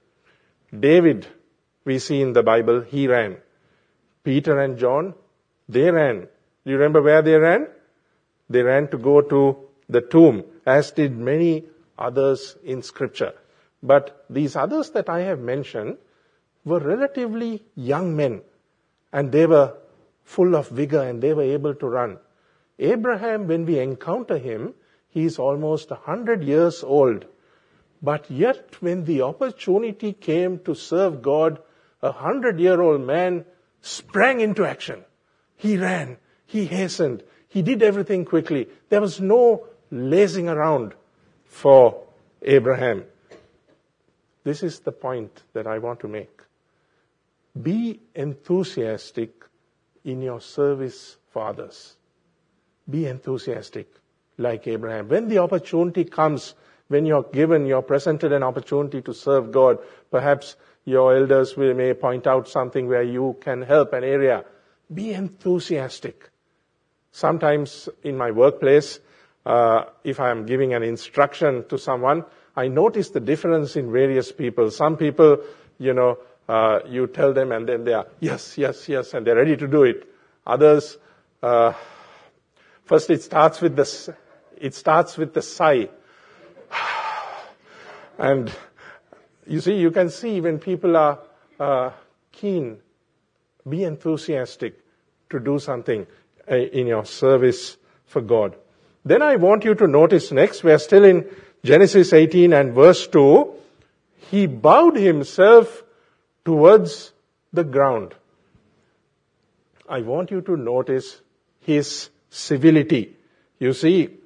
David, 0.78 1.26
we 1.86 2.00
see 2.00 2.22
in 2.22 2.34
the 2.34 2.44
Bible, 2.44 2.82
he 2.82 3.08
ran. 3.08 3.38
Peter 4.24 4.60
and 4.60 4.78
John, 4.78 5.14
they 5.68 5.90
ran. 5.90 6.28
You 6.66 6.74
remember 6.74 7.02
where 7.02 7.22
they 7.22 7.36
ran? 7.36 7.68
They 8.50 8.64
ran 8.64 8.90
to 8.90 8.98
go 8.98 9.22
to 9.22 9.58
the 9.88 10.02
tomb, 10.02 10.44
as 10.66 10.92
did 10.92 11.18
many 11.18 11.66
others 11.98 12.58
in 12.64 12.82
scripture. 12.82 13.34
But 13.82 14.26
these 14.30 14.56
others 14.56 14.90
that 14.92 15.10
I 15.10 15.22
have 15.22 15.40
mentioned 15.40 15.98
were 16.66 16.80
relatively 16.80 17.64
young 17.76 18.16
men 18.16 18.42
and 19.14 19.32
they 19.32 19.46
were 19.46 19.78
full 20.24 20.56
of 20.56 20.70
vigor 20.70 21.02
and 21.02 21.22
they 21.22 21.34
were 21.34 21.44
able 21.44 21.76
to 21.76 21.88
run. 21.88 22.18
Abraham, 22.78 23.48
when 23.48 23.66
we 23.66 23.80
encounter 23.80 24.38
him, 24.38 24.74
he 25.10 25.26
is 25.26 25.40
almost 25.40 25.92
a 25.92 25.96
hundred 25.96 26.44
years 26.44 26.84
old. 26.84 27.26
But 28.02 28.30
yet, 28.32 28.82
when 28.82 29.06
the 29.06 29.24
opportunity 29.24 30.14
came 30.14 30.60
to 30.60 30.76
serve 30.76 31.22
God, 31.22 31.60
a 32.02 32.12
hundred 32.12 32.60
year 32.60 32.80
old 32.82 33.02
man 33.02 33.46
sprang 33.82 34.40
into 34.40 34.66
action. 34.66 35.04
He 35.58 35.78
ran. 35.78 36.18
He 36.46 36.66
hastened. 36.66 37.24
He 37.50 37.62
did 37.62 37.84
everything 37.84 38.24
quickly. 38.26 38.70
There 38.90 39.02
was 39.02 39.20
no 39.20 39.66
lazing 39.92 40.48
around 40.48 40.94
for 41.46 42.04
Abraham. 42.42 43.04
This 44.44 44.64
is 44.64 44.80
the 44.80 44.92
point 44.92 45.44
that 45.54 45.68
I 45.68 45.80
want 45.80 46.00
to 46.02 46.08
make. 46.08 46.42
Be 47.62 48.00
enthusiastic 48.16 49.44
in 50.06 50.22
your 50.22 50.40
service 50.40 51.18
for 51.32 51.48
others. 51.48 51.96
Be 52.90 53.06
enthusiastic 53.06 53.88
like 54.40 54.68
Abraham. 54.68 55.08
When 55.10 55.28
the 55.28 55.38
opportunity 55.40 56.06
comes, 56.06 56.56
when 56.88 57.06
you're 57.06 57.24
given, 57.24 57.66
you're 57.66 57.84
presented 57.84 58.32
an 58.32 58.42
opportunity 58.42 59.02
to 59.04 59.14
serve 59.14 59.52
God, 59.52 59.78
perhaps 60.10 60.56
your 60.86 61.16
elders 61.16 61.56
will, 61.56 61.74
may 61.76 61.94
point 61.94 62.26
out 62.26 62.48
something 62.48 62.88
where 62.88 63.04
you 63.04 63.38
can 63.42 63.62
help 63.62 63.94
an 63.94 64.04
area. 64.04 64.44
Be 64.92 65.14
enthusiastic. 65.14 66.32
Sometimes 67.12 67.90
in 68.04 68.18
my 68.18 68.32
workplace, 68.32 69.00
uh, 69.46 69.86
if 70.04 70.20
I 70.20 70.32
am 70.32 70.46
giving 70.46 70.74
an 70.74 70.84
instruction 70.84 71.68
to 71.70 71.78
someone, 71.78 72.26
I 72.56 72.68
notice 72.68 73.10
the 73.10 73.20
difference 73.20 73.76
in 73.76 73.92
various 73.92 74.32
people. 74.32 74.72
Some 74.72 74.98
people, 74.98 75.44
you 75.78 75.94
know, 75.94 76.18
uh, 76.48 76.80
you 76.88 77.08
tell 77.08 77.34
them 77.34 77.52
and 77.52 77.70
then 77.70 77.84
they 77.84 77.94
are, 77.94 78.08
yes, 78.20 78.58
yes, 78.58 78.90
yes, 78.90 79.14
and 79.14 79.26
they're 79.26 79.36
ready 79.36 79.56
to 79.58 79.68
do 79.68 79.84
it. 79.84 80.08
Others, 80.48 80.98
uh, 81.44 81.74
first 82.86 83.10
it 83.12 83.22
starts 83.22 83.62
with 83.62 83.76
the, 83.76 84.16
it 84.60 84.76
starts 84.76 85.18
with 85.18 85.34
the 85.34 85.42
sigh. 85.42 85.90
and 88.18 88.52
you 89.48 89.62
see, 89.62 89.76
you 89.76 89.92
can 89.92 90.10
see 90.10 90.42
when 90.42 90.60
people 90.60 90.96
are 90.96 91.20
uh, 91.60 91.92
keen, 92.32 92.78
be 93.68 93.84
enthusiastic 93.84 94.80
to 95.30 95.40
do 95.40 95.60
something 95.60 96.06
uh, 96.50 96.56
in 96.56 96.88
your 96.88 97.06
service 97.06 97.78
for 98.06 98.22
God. 98.22 98.56
Then 99.06 99.22
I 99.22 99.38
want 99.38 99.64
you 99.66 99.76
to 99.76 99.88
notice 99.88 100.32
next, 100.32 100.64
we're 100.64 100.78
still 100.78 101.04
in 101.04 101.26
Genesis 101.64 102.14
18 102.14 102.54
and 102.54 102.74
verse 102.74 103.08
2. 103.08 103.54
He 104.30 104.46
bowed 104.46 104.96
himself 104.96 105.84
towards 106.46 107.12
the 107.52 107.64
ground. 107.64 108.14
I 109.88 110.02
want 110.02 110.30
you 110.32 110.42
to 110.42 110.56
notice 110.56 111.22
his 111.62 112.10
civility. 112.30 113.16
You 113.58 113.74
see, 113.74 114.19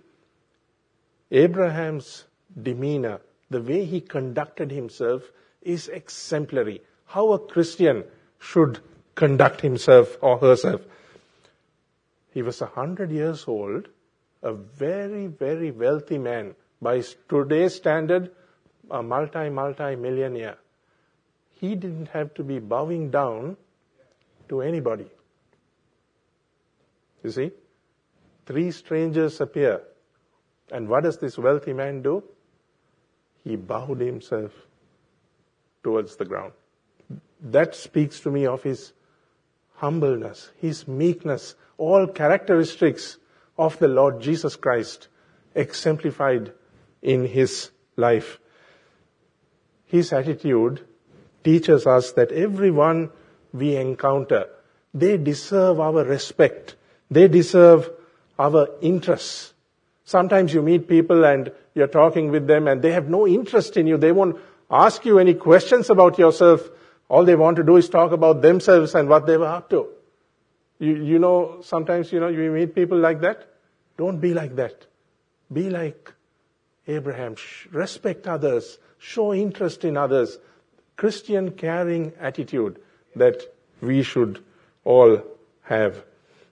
Abraham's 1.34 2.24
demeanor, 2.62 3.20
the 3.50 3.62
way 3.62 3.84
he 3.84 4.00
conducted 4.00 4.72
himself 4.72 5.24
is 5.62 5.90
exemplary. 5.90 6.82
How 7.06 7.34
a 7.34 7.40
Christian 7.40 8.06
should 8.40 8.80
conduct 9.16 9.60
himself 9.60 10.18
or 10.22 10.38
herself. 10.38 10.82
He 12.32 12.42
was 12.42 12.62
a 12.62 12.68
hundred 12.68 13.12
years 13.12 13.46
old, 13.48 13.90
a 14.42 14.54
very, 14.54 15.28
very 15.28 15.72
wealthy 15.72 16.18
man. 16.18 16.56
By 16.82 17.04
today's 17.28 17.76
standard, 17.76 18.32
a 18.90 19.04
multi, 19.04 19.50
multi 19.50 19.96
millionaire 19.98 20.58
he 21.64 21.76
didn't 21.76 22.10
have 22.10 22.34
to 22.34 22.44
be 22.44 22.60
bowing 22.60 23.10
down 23.10 23.56
to 24.50 24.62
anybody. 24.62 25.06
You 27.24 27.32
see? 27.32 27.52
Three 28.46 28.72
strangers 28.72 29.40
appear. 29.40 29.82
And 30.72 30.88
what 30.88 31.04
does 31.04 31.18
this 31.18 31.38
wealthy 31.38 31.74
man 31.74 32.02
do? 32.02 32.24
He 33.44 33.56
bowed 33.56 34.00
himself 34.00 34.52
towards 35.84 36.16
the 36.16 36.26
ground. 36.26 36.54
That 37.42 37.76
speaks 37.76 38.22
to 38.22 38.32
me 38.32 38.46
of 38.46 38.64
his 38.64 38.94
humbleness, 39.76 40.50
his 40.58 40.88
meekness, 40.88 41.56
all 41.78 42.08
characteristics 42.08 43.18
of 43.58 43.78
the 43.80 43.88
Lord 43.88 44.22
Jesus 44.22 44.56
Christ 44.56 45.10
exemplified 45.54 46.54
in 47.02 47.26
his 47.26 47.70
life. 47.98 48.40
His 49.86 50.14
attitude 50.14 50.86
teaches 51.44 51.86
us 51.86 52.14
that 52.14 52.32
everyone 52.32 53.12
we 53.52 53.76
encounter, 53.76 54.48
they 54.94 55.18
deserve 55.18 55.80
our 55.80 56.04
respect. 56.04 56.76
They 57.12 57.28
deserve 57.28 57.90
our 58.40 58.70
interest. 58.82 59.53
Sometimes 60.06 60.54
you 60.54 60.62
meet 60.62 60.88
people 60.88 61.24
and 61.26 61.52
you're 61.74 61.88
talking 61.88 62.30
with 62.30 62.48
them 62.48 62.68
and 62.68 62.82
they 62.82 62.92
have 62.92 63.10
no 63.10 63.28
interest 63.28 63.78
in 63.78 63.88
you. 63.88 63.98
They 63.98 64.12
won't 64.12 64.38
ask 64.70 65.06
you 65.06 65.20
any 65.20 65.34
questions 65.34 65.90
about 65.90 66.20
yourself. 66.20 66.62
All 67.10 67.24
they 67.24 67.36
want 67.36 67.58
to 67.58 67.64
do 67.64 67.78
is 67.78 67.90
talk 67.90 68.12
about 68.12 68.42
themselves 68.42 68.96
and 68.96 69.08
what 69.08 69.26
they 69.26 69.38
were 69.38 69.48
up 69.48 69.70
to. 69.70 69.88
You, 70.80 70.96
you 70.96 71.20
know, 71.20 71.62
sometimes, 71.62 72.12
you 72.12 72.20
know, 72.20 72.28
you 72.28 72.52
meet 72.52 72.76
people 72.76 72.98
like 72.98 73.22
that. 73.22 73.48
Don't 73.98 74.20
be 74.20 74.34
like 74.34 74.56
that. 74.56 74.86
Be 75.52 75.70
like 75.70 76.14
Abraham. 76.88 77.36
Respect 77.72 78.28
others. 78.28 78.78
Show 78.98 79.34
interest 79.34 79.86
in 79.86 79.96
others. 79.96 80.38
Christian 80.98 81.52
caring 81.52 82.14
attitude 82.20 82.80
that 83.16 83.44
we 83.82 84.04
should 84.04 84.44
all 84.84 85.22
have. 85.64 86.04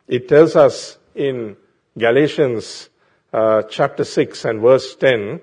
It 0.08 0.28
tells 0.28 0.56
us 0.56 0.98
in 1.16 1.58
Galatians 1.98 2.90
uh, 3.34 3.64
chapter 3.64 4.04
6 4.04 4.46
and 4.46 4.62
verse 4.62 4.96
10 4.96 5.42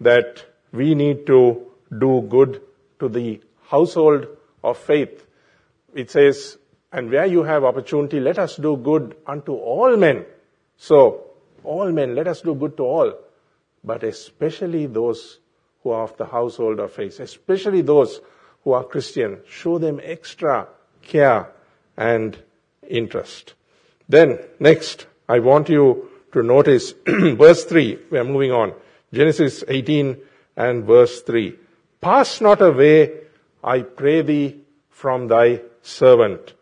that 0.00 0.44
we 0.72 0.94
need 0.94 1.26
to 1.26 1.66
do 1.98 2.22
good 2.22 2.62
to 2.98 3.08
the 3.08 3.40
household 3.68 4.26
of 4.64 4.78
faith. 4.78 5.26
It 5.94 6.10
says, 6.10 6.58
and 6.92 7.10
where 7.10 7.26
you 7.26 7.42
have 7.42 7.64
opportunity, 7.64 8.20
let 8.20 8.38
us 8.38 8.56
do 8.56 8.76
good 8.76 9.16
unto 9.26 9.54
all 9.54 9.96
men. 9.96 10.24
So, 10.76 11.30
all 11.64 11.90
men, 11.92 12.14
let 12.14 12.28
us 12.28 12.40
do 12.40 12.54
good 12.54 12.76
to 12.78 12.82
all, 12.82 13.14
but 13.84 14.02
especially 14.02 14.86
those 14.86 15.38
who 15.82 15.90
are 15.90 16.04
of 16.04 16.16
the 16.16 16.26
household 16.26 16.80
of 16.80 16.92
faith, 16.92 17.20
especially 17.20 17.82
those 17.82 18.20
who 18.64 18.72
are 18.72 18.84
Christian. 18.84 19.40
Show 19.48 19.78
them 19.78 20.00
extra 20.02 20.68
care 21.02 21.50
and 21.96 22.36
interest. 22.88 23.54
Then, 24.08 24.38
next, 24.60 25.06
I 25.28 25.38
want 25.38 25.68
you 25.68 26.10
to 26.32 26.42
notice 26.42 26.94
verse 27.06 27.64
3. 27.64 27.98
We 28.10 28.18
are 28.18 28.24
moving 28.24 28.52
on. 28.52 28.74
Genesis 29.12 29.62
18 29.66 30.16
and 30.56 30.84
verse 30.84 31.22
3. 31.22 31.54
Pass 32.00 32.40
not 32.40 32.60
away, 32.60 33.12
I 33.62 33.82
pray 33.82 34.22
thee, 34.22 34.60
from 34.90 35.28
thy 35.28 35.60
servant. 35.82 36.54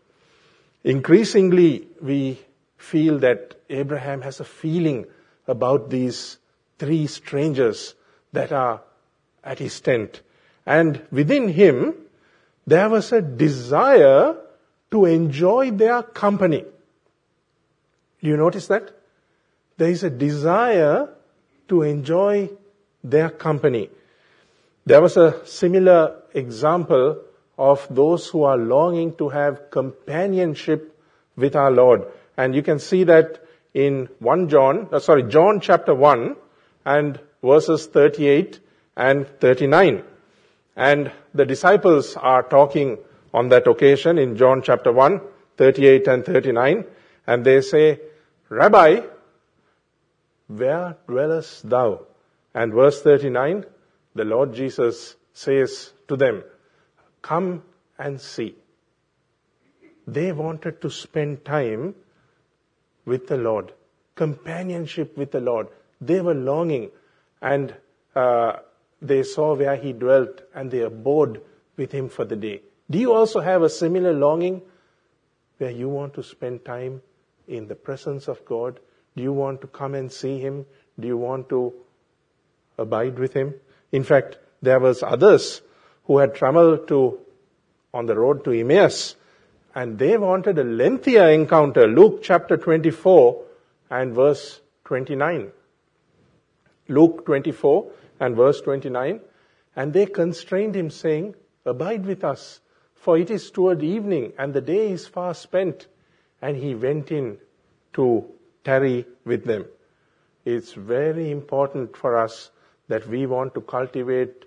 Increasingly, 0.85 1.87
we 2.01 2.41
feel 2.77 3.19
that 3.19 3.55
Abraham 3.69 4.23
has 4.23 4.41
a 4.41 4.45
feeling 4.45 5.07
about 5.47 5.91
these 5.91 6.39
three 6.79 7.07
strangers 7.07 7.95
that 8.33 8.53
are 8.53 8.83
at 9.45 9.59
his 9.59 9.81
tent. 9.81 10.23
And 10.67 11.03
within 11.11 11.49
him, 11.49 11.95
there 12.67 12.89
was 12.89 13.13
a 13.13 13.21
desire 13.21 14.37
to 14.91 15.05
enjoy 15.05 15.71
their 15.71 16.03
company. 16.03 16.65
You 18.21 18.37
notice 18.37 18.67
that? 18.69 19.00
There 19.81 19.89
is 19.89 20.05
a 20.05 20.11
desire 20.11 21.09
to 21.69 21.83
enjoy 21.85 22.51
their 23.03 23.31
company. 23.31 23.89
There 24.85 25.01
was 25.01 25.17
a 25.17 25.41
similar 25.47 26.21
example 26.35 27.23
of 27.57 27.87
those 27.89 28.27
who 28.29 28.43
are 28.43 28.59
longing 28.59 29.15
to 29.17 29.31
have 29.31 29.71
companionship 29.71 30.95
with 31.35 31.57
our 31.57 31.71
Lord. 31.71 32.03
And 32.37 32.55
you 32.55 32.63
can 32.63 32.79
see 32.79 33.05
that 33.05 33.43
in 33.73 34.11
1 34.19 34.51
John, 34.51 34.91
uh, 34.93 34.99
sorry, 34.99 35.23
John 35.23 35.61
chapter 35.61 35.95
1 35.95 36.37
and 36.85 37.19
verses 37.43 37.87
38 37.87 38.61
and 38.99 39.27
39. 39.41 40.05
And 40.77 41.11
the 41.33 41.47
disciples 41.47 42.19
are 42.19 42.43
talking 42.43 42.99
on 43.33 43.49
that 43.49 43.67
occasion 43.67 44.19
in 44.19 44.37
John 44.37 44.61
chapter 44.61 44.93
1, 44.93 45.23
38 45.57 46.07
and 46.07 46.27
39. 46.27 46.85
And 47.27 47.47
they 47.47 47.63
say, 47.63 48.01
Rabbi, 48.51 49.07
where 50.51 50.97
dwellest 51.07 51.69
thou? 51.69 52.07
And 52.55 52.73
verse 52.73 53.01
39, 53.03 53.65
the 54.15 54.25
Lord 54.25 54.53
Jesus 54.55 55.15
says 55.33 55.93
to 56.09 56.17
them, 56.17 56.43
come 57.23 57.63
and 57.99 58.21
see. 58.21 58.57
They 60.07 60.33
wanted 60.33 60.81
to 60.83 60.91
spend 60.91 61.45
time 61.45 61.95
with 63.05 63.29
the 63.29 63.37
Lord, 63.37 63.73
companionship 64.17 65.17
with 65.17 65.31
the 65.31 65.41
Lord. 65.41 65.69
They 66.01 66.21
were 66.21 66.35
longing 66.35 66.91
and 67.41 67.75
uh, 68.17 68.55
they 69.01 69.23
saw 69.23 69.55
where 69.55 69.77
he 69.77 69.93
dwelt 69.93 70.43
and 70.55 70.71
they 70.71 70.81
abode 70.81 71.43
with 71.77 71.93
him 71.93 72.09
for 72.09 72.25
the 72.25 72.37
day. 72.37 72.63
Do 72.91 72.99
you 72.99 73.13
also 73.13 73.41
have 73.41 73.63
a 73.63 73.71
similar 73.71 74.13
longing 74.13 74.63
where 75.59 75.71
you 75.71 75.89
want 75.89 76.15
to 76.15 76.25
spend 76.25 76.65
time 76.65 77.03
in 77.47 77.69
the 77.69 77.77
presence 77.77 78.27
of 78.27 78.45
God? 78.45 78.81
Do 79.17 79.23
you 79.23 79.33
want 79.33 79.61
to 79.63 79.67
come 79.67 79.95
and 79.95 80.11
see 80.11 80.39
him? 80.39 80.67
Do 80.99 81.07
you 81.07 81.17
want 81.17 81.49
to 81.51 81.73
abide 82.79 83.19
with 83.19 83.33
him? 83.33 83.55
In 83.93 84.05
fact, 84.05 84.39
there 84.63 84.79
was 84.79 85.03
others 85.03 85.63
who 86.05 86.19
had 86.19 86.35
traveled 86.35 86.89
to 86.89 87.19
on 87.93 88.07
the 88.07 88.17
road 88.17 88.45
to 88.45 88.53
Emmaus 88.53 89.17
and 89.75 89.99
they 89.99 90.17
wanted 90.17 90.59
a 90.59 90.65
lengthier 90.65 91.29
encounter. 91.31 91.87
Luke 91.87 92.23
chapter 92.23 92.57
24 92.57 93.43
and 93.91 94.15
verse 94.15 94.61
29. 94.85 95.51
Luke 96.89 97.25
24 97.25 97.91
and 98.21 98.37
verse 98.37 98.61
29. 98.61 99.21
And 99.77 99.93
they 99.93 100.07
constrained 100.07 100.75
him 100.75 100.91
saying, 100.91 101.35
abide 101.65 102.05
with 102.07 102.25
us 102.25 102.61
for 103.01 103.17
it 103.17 103.31
is 103.31 103.51
toward 103.51 103.83
evening 103.83 104.35
and 104.39 104.53
the 104.53 104.61
day 104.61 104.91
is 104.93 105.07
far 105.07 105.33
spent. 105.33 105.87
And 106.43 106.57
he 106.57 106.75
went 106.75 107.11
in 107.11 107.39
to 107.95 108.27
tarry 108.65 109.07
with 109.25 109.45
them. 109.45 109.65
It's 110.45 110.73
very 110.73 111.31
important 111.31 111.97
for 111.97 112.17
us 112.17 112.51
that 112.89 113.07
we 113.07 113.27
want 113.27 113.55
to 113.55 113.61
cultivate 113.61 114.45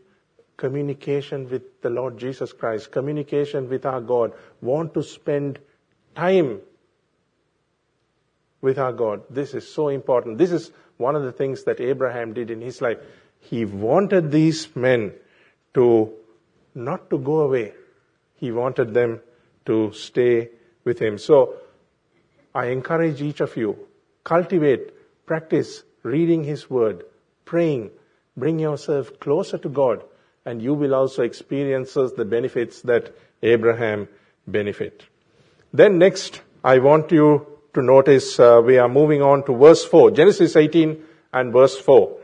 communication 0.58 1.49
with 1.49 1.82
the 1.82 1.89
Lord 1.89 2.17
Jesus 2.17 2.54
Christ, 2.54 2.91
communication 2.91 3.69
with 3.69 3.86
our 3.86 4.02
God, 4.02 4.34
want 4.62 4.93
to 4.93 5.04
spend 5.04 5.60
time 6.15 6.62
with 8.62 8.80
our 8.80 8.93
God. 8.93 9.23
This 9.30 9.54
is 9.54 9.71
so 9.71 9.89
important. 9.89 10.38
This 10.38 10.52
is 10.52 10.71
one 10.97 11.15
of 11.15 11.23
the 11.23 11.32
things 11.32 11.63
that 11.65 11.82
Abraham 11.82 12.34
did 12.34 12.49
in 12.49 12.62
his 12.62 12.82
life. 12.82 12.97
He 13.39 13.65
wanted 13.65 14.32
these 14.32 14.73
men 14.76 15.13
to 15.73 16.13
not 16.76 17.10
to 17.10 17.17
go 17.17 17.41
away. 17.41 17.73
He 18.36 18.52
wanted 18.52 18.93
them 18.93 19.21
to 19.65 19.91
stay 19.93 20.49
with 20.84 20.99
him. 20.99 21.17
So 21.17 21.56
I 22.54 22.67
encourage 22.67 23.21
each 23.21 23.41
of 23.41 23.56
you, 23.58 23.78
cultivate, 24.24 25.26
practice 25.26 25.84
reading 26.04 26.44
his 26.44 26.70
word, 26.70 27.04
praying, 27.46 27.92
bring 28.36 28.60
yourself 28.60 29.20
closer 29.20 29.58
to 29.58 29.70
God 29.70 30.04
and 30.46 30.62
you 30.62 30.74
will 30.74 30.94
also 30.94 31.24
experience 31.24 31.94
the 31.94 32.26
benefits 32.26 32.82
that 32.82 33.16
Abraham 33.42 34.08
benefit. 34.48 35.04
Then 35.72 35.98
next, 35.98 36.42
I 36.64 36.80
want 36.80 37.12
you 37.12 37.48
to 37.74 37.82
notice 37.82 38.40
uh, 38.40 38.62
we 38.64 38.78
are 38.78 38.90
moving 38.90 39.22
on 39.22 39.46
to 39.46 39.56
verse 39.56 39.84
4, 39.86 40.12
Genesis 40.12 40.56
18 40.56 41.02
and 41.34 41.54
verse 41.54 41.78
4. 41.80 42.18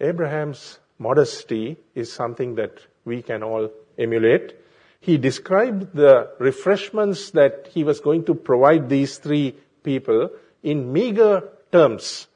Abraham's 0.00 0.78
modesty 0.98 1.76
is 1.94 2.12
something 2.12 2.56
that 2.56 2.80
we 3.04 3.22
can 3.22 3.42
all 3.42 3.70
emulate. 3.98 4.54
He 5.00 5.16
described 5.16 5.94
the 5.94 6.32
refreshments 6.38 7.30
that 7.30 7.68
he 7.72 7.84
was 7.84 8.00
going 8.00 8.24
to 8.24 8.34
provide 8.34 8.88
these 8.88 9.18
three 9.18 9.54
people 9.86 10.30
in 10.62 10.92
meager 10.92 11.48
terms. 11.72 12.28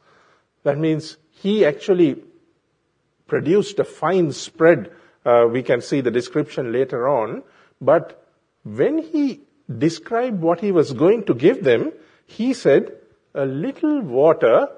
That 0.63 0.79
means 0.79 1.17
he 1.43 1.65
actually 1.67 2.23
produced 3.27 3.79
a 3.79 3.85
fine 3.85 4.33
spread. 4.33 4.91
Uh, 5.25 5.47
we 5.51 5.63
can 5.63 5.81
see 5.81 6.01
the 6.01 6.11
description 6.11 6.73
later 6.73 7.09
on. 7.09 7.43
But 7.81 8.25
when 8.65 8.99
he 8.99 9.41
described 9.87 10.41
what 10.41 10.61
he 10.61 10.73
was 10.73 10.93
going 10.93 11.25
to 11.25 11.35
give 11.35 11.63
them, 11.65 11.93
he 12.27 12.53
said, 12.55 12.93
a 13.35 13.47
little 13.47 14.01
water, 14.03 14.69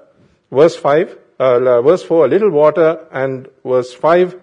verse 0.51 0.75
5, 0.75 1.17
uh, 1.39 1.81
verse 1.81 2.03
4, 2.03 2.25
a 2.25 2.27
little 2.29 2.51
water, 2.51 3.07
and 3.11 3.49
verse 3.65 3.93
5, 3.93 4.39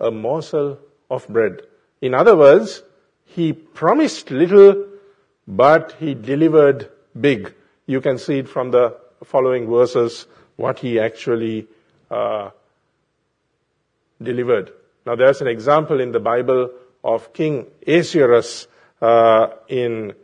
a 0.00 0.10
morsel 0.10 0.78
of 1.10 1.26
bread. 1.28 1.62
In 2.00 2.14
other 2.14 2.36
words, 2.36 2.82
he 3.24 3.52
promised 3.52 4.30
little, 4.30 4.86
but 5.48 5.96
he 5.98 6.14
delivered 6.14 6.90
big. 7.18 7.54
You 7.86 8.00
can 8.00 8.18
see 8.18 8.38
it 8.38 8.48
from 8.48 8.70
the 8.70 8.96
following 9.24 9.68
verses, 9.68 10.26
what 10.56 10.78
he 10.78 10.98
actually 11.00 11.66
uh, 12.10 12.50
delivered. 14.22 14.72
Now 15.04 15.16
there's 15.16 15.40
an 15.40 15.48
example 15.48 16.00
in 16.00 16.12
the 16.12 16.20
Bible 16.20 16.70
of 17.02 17.32
King 17.32 17.66
Ahasuerus 17.86 18.68
uh, 19.00 19.48
in 19.68 20.14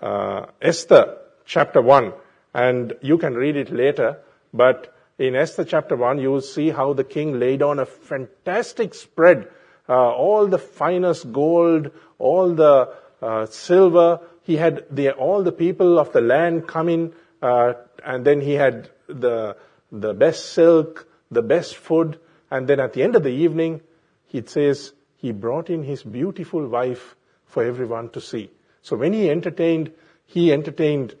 uh, 0.00 0.46
Esther 0.60 1.18
chapter 1.46 1.80
1 1.80 2.12
and 2.52 2.94
you 3.00 3.16
can 3.16 3.34
read 3.34 3.56
it 3.56 3.72
later 3.72 4.18
but 4.52 4.94
in 5.18 5.34
Esther 5.34 5.64
chapter 5.64 5.96
1 5.96 6.18
you 6.18 6.30
will 6.30 6.42
see 6.42 6.70
how 6.70 6.92
the 6.92 7.04
king 7.04 7.38
laid 7.38 7.62
on 7.62 7.78
a 7.78 7.86
fantastic 7.86 8.94
spread 8.94 9.48
uh, 9.88 10.10
all 10.10 10.46
the 10.48 10.58
finest 10.58 11.32
gold 11.32 11.90
all 12.18 12.54
the 12.54 12.92
uh, 13.22 13.46
silver 13.46 14.20
he 14.42 14.56
had 14.56 14.84
the, 14.90 15.10
all 15.12 15.42
the 15.42 15.52
people 15.52 15.98
of 15.98 16.12
the 16.12 16.20
land 16.20 16.66
come 16.66 16.88
in 16.88 17.12
uh, 17.42 17.72
and 18.04 18.24
then 18.24 18.40
he 18.40 18.54
had 18.54 18.90
the 19.08 19.56
the 19.92 20.14
best 20.14 20.52
silk 20.52 21.06
the 21.30 21.42
best 21.42 21.76
food 21.76 22.18
and 22.50 22.68
then 22.68 22.80
at 22.80 22.92
the 22.92 23.02
end 23.02 23.16
of 23.16 23.22
the 23.22 23.30
evening, 23.30 23.80
he 24.26 24.42
says 24.46 24.92
he 25.16 25.32
brought 25.32 25.70
in 25.70 25.82
his 25.82 26.02
beautiful 26.02 26.66
wife 26.66 27.16
for 27.46 27.64
everyone 27.64 28.10
to 28.10 28.20
see. 28.20 28.50
So 28.82 28.96
when 28.96 29.12
he 29.12 29.30
entertained, 29.30 29.92
he 30.26 30.52
entertained 30.52 31.16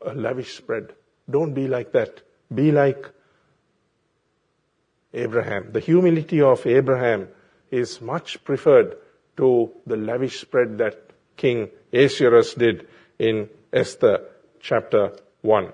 a 0.00 0.14
lavish 0.14 0.56
spread. 0.56 0.92
Don't 1.28 1.54
be 1.54 1.68
like 1.68 1.92
that. 1.92 2.22
Be 2.52 2.72
like 2.72 3.10
Abraham. 5.12 5.72
The 5.72 5.80
humility 5.80 6.40
of 6.40 6.66
Abraham 6.66 7.28
is 7.70 8.00
much 8.00 8.42
preferred 8.44 8.96
to 9.40 9.70
the 9.86 9.96
lavish 9.96 10.38
spread 10.38 10.76
that 10.76 11.12
King 11.38 11.70
Ahasuerus 11.94 12.52
did 12.52 12.86
in 13.18 13.48
Esther 13.72 14.26
chapter 14.60 15.16
1. 15.40 15.72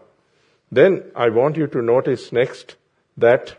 Then 0.70 1.10
I 1.16 1.30
want 1.30 1.56
you 1.56 1.66
to 1.66 1.82
notice 1.82 2.30
next 2.30 2.76
that 3.16 3.56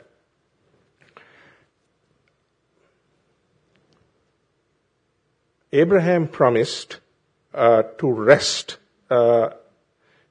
Abraham 5.74 6.30
promised 6.30 7.02
uh, 7.54 7.84
to 7.98 8.10
rest. 8.10 8.78
Uh, 9.10 9.50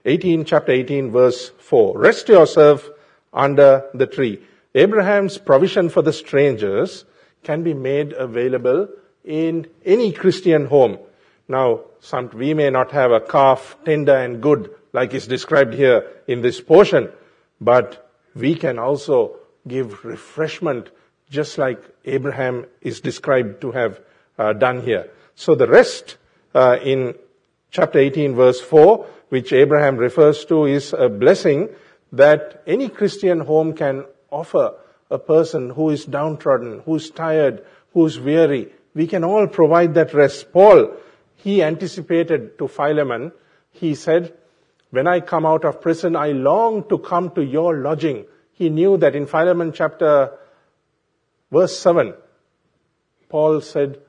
18, 0.07 0.47
chapter 0.47 0.73
18, 0.73 1.11
verse 1.11 1.51
4. 1.59 1.99
Rest 1.99 2.31
yourself 2.31 2.89
under 3.31 3.85
the 3.93 4.07
tree. 4.07 4.41
Abraham's 4.75 5.37
provision 5.37 5.91
for 5.91 6.01
the 6.01 6.15
strangers 6.15 7.05
can 7.43 7.63
be 7.63 7.75
made 7.75 8.15
available 8.15 8.89
in 9.27 9.67
any 9.85 10.13
Christian 10.13 10.67
home. 10.67 10.99
Now, 11.49 11.83
some, 12.01 12.31
we 12.33 12.55
may 12.55 12.71
not 12.71 12.93
have 12.93 13.11
a 13.11 13.21
calf 13.21 13.77
tender 13.85 14.17
and 14.17 14.41
good 14.41 14.71
like 14.93 15.13
is 15.13 15.27
described 15.27 15.75
here 15.75 16.11
in 16.27 16.41
this 16.41 16.61
portion, 16.61 17.11
but 17.61 18.11
we 18.35 18.55
can 18.55 18.79
also 18.79 19.37
give 19.69 20.05
refreshment 20.05 20.89
just 21.29 21.59
like 21.59 21.83
Abraham 22.05 22.67
is 22.81 23.01
described 23.01 23.61
to 23.61 23.73
have 23.73 24.01
uh, 24.39 24.53
done 24.53 24.81
here. 24.81 25.11
So 25.35 25.55
the 25.55 25.67
rest 25.67 26.17
uh, 26.55 26.79
in 26.83 27.15
chapter 27.71 27.99
18 27.99 28.35
verse 28.35 28.61
4, 28.61 29.07
which 29.29 29.53
Abraham 29.53 29.97
refers 29.97 30.45
to 30.47 30.67
is 30.67 30.93
a 30.93 31.09
blessing 31.09 31.69
that 32.13 32.63
any 32.67 32.89
Christian 32.89 33.41
home 33.41 33.75
can 33.75 34.05
offer 34.31 34.75
a 35.11 35.19
person 35.19 35.71
who 35.71 35.91
is 35.91 36.05
downtrodden, 36.05 36.83
who's 36.85 37.11
tired, 37.11 37.65
who's 37.93 38.19
weary. 38.19 38.73
We 38.97 39.07
can 39.07 39.25
all 39.25 39.47
provide 39.47 39.93
that 39.95 40.15
rest. 40.15 40.53
Paul, 40.55 40.97
he 41.35 41.63
anticipated 41.63 42.59
to 42.59 42.67
Philemon, 42.67 43.31
he 43.71 43.95
said, 43.95 44.33
when 44.91 45.07
I 45.07 45.21
come 45.21 45.45
out 45.45 45.67
of 45.67 45.83
prison, 45.83 46.17
I 46.17 46.29
long 46.29 46.89
to 46.89 46.97
come 46.99 47.29
to 47.33 47.45
your 47.45 47.77
lodging. 47.77 48.25
He 48.53 48.71
knew 48.71 48.97
that 48.97 49.15
in 49.15 49.27
Philemon 49.27 49.73
chapter 49.73 50.31
verse 51.53 51.79
7, 51.79 52.15
Paul 53.29 53.61
said 53.61 54.01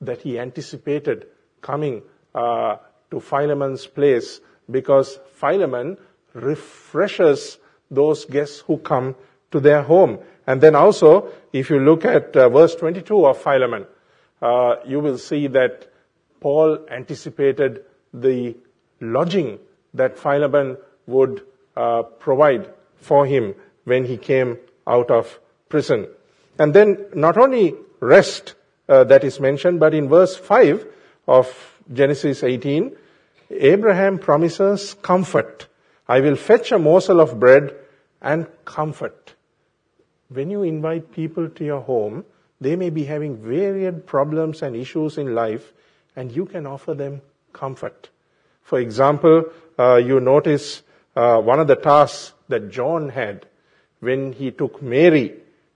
that 0.00 0.22
he 0.22 0.38
anticipated 0.38 1.26
coming 1.60 2.02
uh, 2.36 2.76
to 3.10 3.18
Philemon's 3.18 3.88
place 3.88 4.40
because 4.70 5.18
Philemon 5.32 5.96
refreshes 6.34 7.58
those 7.90 8.26
guests 8.26 8.60
who 8.60 8.78
come 8.78 9.16
to 9.50 9.60
their 9.60 9.82
home. 9.82 10.18
And 10.46 10.60
then 10.60 10.74
also, 10.74 11.30
if 11.52 11.70
you 11.70 11.78
look 11.78 12.04
at 12.04 12.36
uh, 12.36 12.48
verse 12.48 12.74
22 12.74 13.26
of 13.26 13.38
Philemon, 13.38 13.86
uh, 14.40 14.76
you 14.86 15.00
will 15.00 15.18
see 15.18 15.46
that 15.48 15.90
Paul 16.40 16.86
anticipated 16.90 17.84
the 18.12 18.56
lodging 19.00 19.58
that 19.94 20.18
Philemon 20.18 20.76
would 21.06 21.42
uh, 21.76 22.02
provide 22.02 22.72
for 22.96 23.26
him 23.26 23.54
when 23.84 24.04
he 24.04 24.16
came 24.16 24.58
out 24.86 25.10
of 25.10 25.38
prison. 25.68 26.06
And 26.58 26.74
then 26.74 27.06
not 27.14 27.36
only 27.38 27.74
rest 28.00 28.54
uh, 28.88 29.04
that 29.04 29.24
is 29.24 29.40
mentioned, 29.40 29.80
but 29.80 29.94
in 29.94 30.08
verse 30.08 30.36
5 30.36 30.86
of 31.26 31.80
Genesis 31.92 32.42
18, 32.42 32.96
Abraham 33.50 34.18
promises 34.18 34.94
comfort. 35.02 35.66
I 36.06 36.20
will 36.20 36.36
fetch 36.36 36.72
a 36.72 36.78
morsel 36.78 37.20
of 37.20 37.38
bread 37.38 37.74
and 38.20 38.46
comfort. 38.64 39.34
When 40.28 40.50
you 40.50 40.62
invite 40.62 41.12
people 41.12 41.48
to 41.48 41.64
your 41.64 41.80
home, 41.80 42.24
they 42.60 42.76
may 42.76 42.90
be 42.90 43.04
having 43.04 43.36
varied 43.36 44.06
problems 44.06 44.62
and 44.62 44.76
issues 44.76 45.16
in 45.16 45.34
life, 45.34 45.72
and 46.16 46.30
you 46.30 46.44
can 46.44 46.66
offer 46.66 46.94
them 46.94 47.22
comfort. 47.52 48.10
For 48.62 48.78
example, 48.78 49.44
uh, 49.78 49.96
you 49.96 50.20
notice 50.20 50.82
uh, 51.16 51.38
one 51.40 51.60
of 51.60 51.66
the 51.66 51.76
tasks 51.76 52.34
that 52.48 52.70
John 52.70 53.08
had 53.08 53.46
when 54.00 54.32
he 54.32 54.50
took 54.50 54.82
Mary 54.82 55.34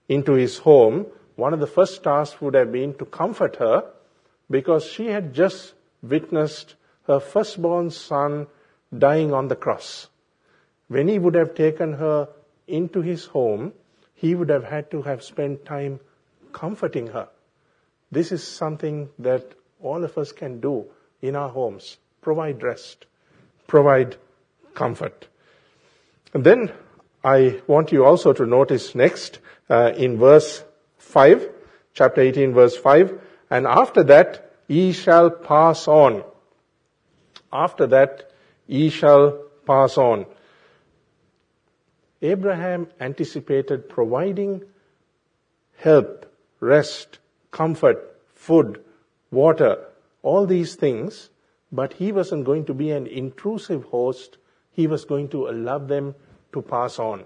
into 0.08 0.34
his 0.34 0.58
home, 0.58 1.06
one 1.36 1.54
of 1.54 1.60
the 1.60 1.66
first 1.66 2.02
tasks 2.02 2.40
would 2.40 2.54
have 2.54 2.70
been 2.70 2.94
to 2.98 3.06
comfort 3.06 3.56
her 3.56 3.90
because 4.50 4.84
she 4.84 5.06
had 5.06 5.32
just 5.32 5.72
witnessed 6.02 6.74
her 7.06 7.20
firstborn 7.20 7.90
son 7.90 8.46
dying 8.96 9.32
on 9.32 9.48
the 9.48 9.56
cross. 9.56 10.08
When 10.88 11.08
he 11.08 11.18
would 11.18 11.34
have 11.34 11.54
taken 11.54 11.94
her 11.94 12.28
into 12.66 13.00
his 13.00 13.24
home, 13.24 13.72
he 14.22 14.36
would 14.36 14.50
have 14.50 14.62
had 14.62 14.88
to 14.92 15.02
have 15.02 15.22
spent 15.24 15.64
time 15.64 15.98
comforting 16.52 17.08
her. 17.08 17.28
This 18.12 18.30
is 18.30 18.46
something 18.46 19.08
that 19.18 19.54
all 19.82 20.04
of 20.04 20.16
us 20.16 20.30
can 20.30 20.60
do 20.60 20.84
in 21.20 21.34
our 21.34 21.48
homes. 21.48 21.96
Provide 22.20 22.62
rest. 22.62 23.06
Provide 23.66 24.16
comfort. 24.74 25.26
And 26.32 26.44
then 26.44 26.70
I 27.24 27.60
want 27.66 27.90
you 27.90 28.04
also 28.04 28.32
to 28.32 28.46
notice 28.46 28.94
next 28.94 29.40
uh, 29.68 29.92
in 29.96 30.18
verse 30.18 30.62
5, 30.98 31.48
chapter 31.92 32.20
18 32.20 32.54
verse 32.54 32.76
5, 32.76 33.20
and 33.50 33.66
after 33.66 34.04
that 34.04 34.52
ye 34.68 34.92
shall 34.92 35.30
pass 35.30 35.88
on. 35.88 36.22
After 37.52 37.88
that 37.88 38.30
ye 38.68 38.88
shall 38.88 39.46
pass 39.66 39.98
on. 39.98 40.26
Abraham 42.22 42.86
anticipated 43.00 43.88
providing 43.88 44.62
help, 45.76 46.26
rest, 46.60 47.18
comfort, 47.50 48.16
food, 48.34 48.80
water, 49.30 49.84
all 50.22 50.46
these 50.46 50.76
things, 50.76 51.30
but 51.72 51.94
he 51.94 52.12
wasn't 52.12 52.44
going 52.44 52.64
to 52.66 52.74
be 52.74 52.90
an 52.90 53.06
intrusive 53.06 53.84
host. 53.84 54.38
He 54.70 54.86
was 54.86 55.04
going 55.04 55.28
to 55.30 55.48
allow 55.48 55.78
them 55.78 56.14
to 56.52 56.62
pass 56.62 56.98
on. 56.98 57.24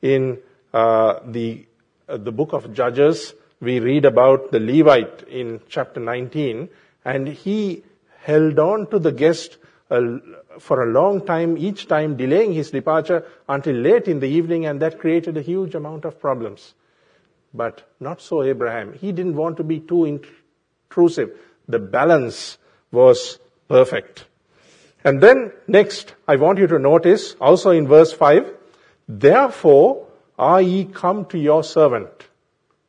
In 0.00 0.38
uh, 0.72 1.20
the 1.26 1.66
uh, 2.08 2.16
the 2.16 2.32
book 2.32 2.52
of 2.52 2.72
Judges, 2.74 3.34
we 3.60 3.78
read 3.78 4.04
about 4.04 4.50
the 4.50 4.58
Levite 4.58 5.22
in 5.28 5.60
chapter 5.68 6.00
19, 6.00 6.68
and 7.04 7.28
he 7.28 7.84
held 8.20 8.58
on 8.58 8.88
to 8.90 8.98
the 8.98 9.12
guest 9.12 9.58
uh, 9.90 10.18
for 10.58 10.82
a 10.82 10.92
long 10.92 11.24
time, 11.24 11.56
each 11.56 11.88
time 11.88 12.16
delaying 12.16 12.52
his 12.52 12.70
departure 12.70 13.24
until 13.48 13.74
late 13.74 14.08
in 14.08 14.20
the 14.20 14.26
evening, 14.28 14.66
and 14.66 14.80
that 14.80 14.98
created 14.98 15.36
a 15.36 15.42
huge 15.42 15.74
amount 15.74 16.04
of 16.04 16.20
problems. 16.20 16.74
But 17.54 17.88
not 18.00 18.20
so 18.20 18.42
Abraham. 18.42 18.94
He 18.94 19.12
didn't 19.12 19.36
want 19.36 19.58
to 19.58 19.64
be 19.64 19.80
too 19.80 20.04
intrusive. 20.04 21.38
The 21.68 21.78
balance 21.78 22.58
was 22.90 23.38
perfect. 23.68 24.24
And 25.04 25.20
then 25.20 25.52
next, 25.66 26.14
I 26.28 26.36
want 26.36 26.58
you 26.58 26.66
to 26.68 26.78
notice 26.78 27.34
also 27.40 27.70
in 27.70 27.88
verse 27.88 28.12
5, 28.12 28.46
therefore 29.08 30.06
are 30.38 30.62
ye 30.62 30.84
come 30.84 31.26
to 31.26 31.38
your 31.38 31.64
servant. 31.64 32.08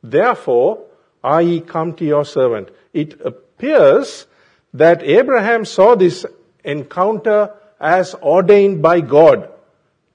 Therefore 0.02 0.84
are 1.22 1.42
ye 1.42 1.60
come 1.60 1.94
to 1.94 2.04
your 2.04 2.24
servant. 2.24 2.70
It 2.92 3.20
appears 3.20 4.26
that 4.72 5.02
Abraham 5.02 5.64
saw 5.64 5.94
this 5.94 6.26
encounter 6.64 7.54
as 7.80 8.14
ordained 8.14 8.82
by 8.82 9.00
God. 9.00 9.50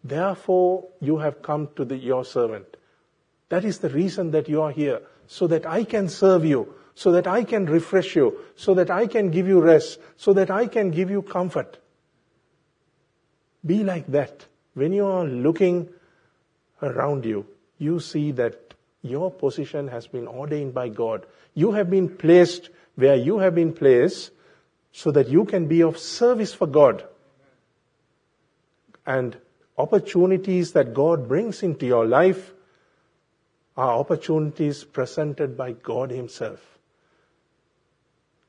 Therefore 0.03 0.87
you 0.99 1.17
have 1.17 1.41
come 1.41 1.69
to 1.75 1.85
the, 1.85 1.95
your 1.95 2.25
servant. 2.25 2.77
That 3.49 3.65
is 3.65 3.79
the 3.79 3.89
reason 3.89 4.31
that 4.31 4.49
you 4.49 4.61
are 4.61 4.71
here. 4.71 5.01
So 5.27 5.47
that 5.47 5.65
I 5.65 5.83
can 5.83 6.09
serve 6.09 6.45
you. 6.45 6.73
So 6.95 7.11
that 7.13 7.27
I 7.27 7.43
can 7.43 7.65
refresh 7.65 8.15
you. 8.15 8.39
So 8.55 8.73
that 8.75 8.89
I 8.89 9.07
can 9.07 9.31
give 9.31 9.47
you 9.47 9.61
rest. 9.61 9.99
So 10.17 10.33
that 10.33 10.49
I 10.49 10.67
can 10.67 10.91
give 10.91 11.09
you 11.09 11.21
comfort. 11.21 11.77
Be 13.65 13.83
like 13.83 14.07
that. 14.07 14.45
When 14.73 14.93
you 14.93 15.05
are 15.05 15.25
looking 15.25 15.89
around 16.81 17.25
you, 17.25 17.45
you 17.77 17.99
see 17.99 18.31
that 18.33 18.73
your 19.01 19.31
position 19.31 19.87
has 19.87 20.07
been 20.07 20.27
ordained 20.27 20.73
by 20.73 20.89
God. 20.89 21.25
You 21.53 21.71
have 21.73 21.89
been 21.89 22.09
placed 22.09 22.69
where 22.95 23.15
you 23.15 23.39
have 23.39 23.55
been 23.55 23.73
placed 23.73 24.31
so 24.91 25.11
that 25.11 25.29
you 25.29 25.45
can 25.45 25.67
be 25.67 25.81
of 25.81 25.97
service 25.97 26.53
for 26.53 26.67
God. 26.67 27.03
And 29.05 29.37
opportunities 29.77 30.73
that 30.73 30.93
God 30.93 31.27
brings 31.27 31.63
into 31.63 31.85
your 31.85 32.05
life 32.05 32.53
are 33.77 33.97
opportunities 33.97 34.83
presented 34.83 35.57
by 35.57 35.71
God 35.71 36.11
Himself. 36.11 36.59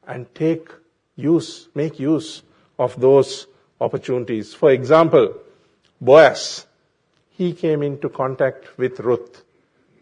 And 0.06 0.34
take 0.34 0.68
use, 1.14 1.68
make 1.74 2.00
use 2.00 2.42
of 2.78 2.98
those 2.98 3.46
opportunities. 3.80 4.54
For 4.54 4.70
example, 4.70 5.34
Boaz, 6.00 6.66
he 7.30 7.52
came 7.52 7.82
into 7.82 8.08
contact 8.08 8.76
with 8.76 8.98
Ruth. 9.00 9.44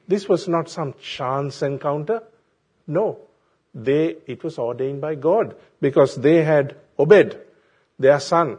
This 0.06 0.28
was 0.28 0.48
not 0.48 0.70
some 0.70 0.94
chance 1.00 1.62
encounter. 1.62 2.22
No. 2.86 3.27
They, 3.84 4.16
it 4.26 4.42
was 4.42 4.58
ordained 4.58 5.00
by 5.00 5.14
God 5.14 5.56
because 5.80 6.16
they 6.16 6.42
had 6.42 6.76
Obed, 6.98 7.38
their 7.98 8.20
son. 8.20 8.58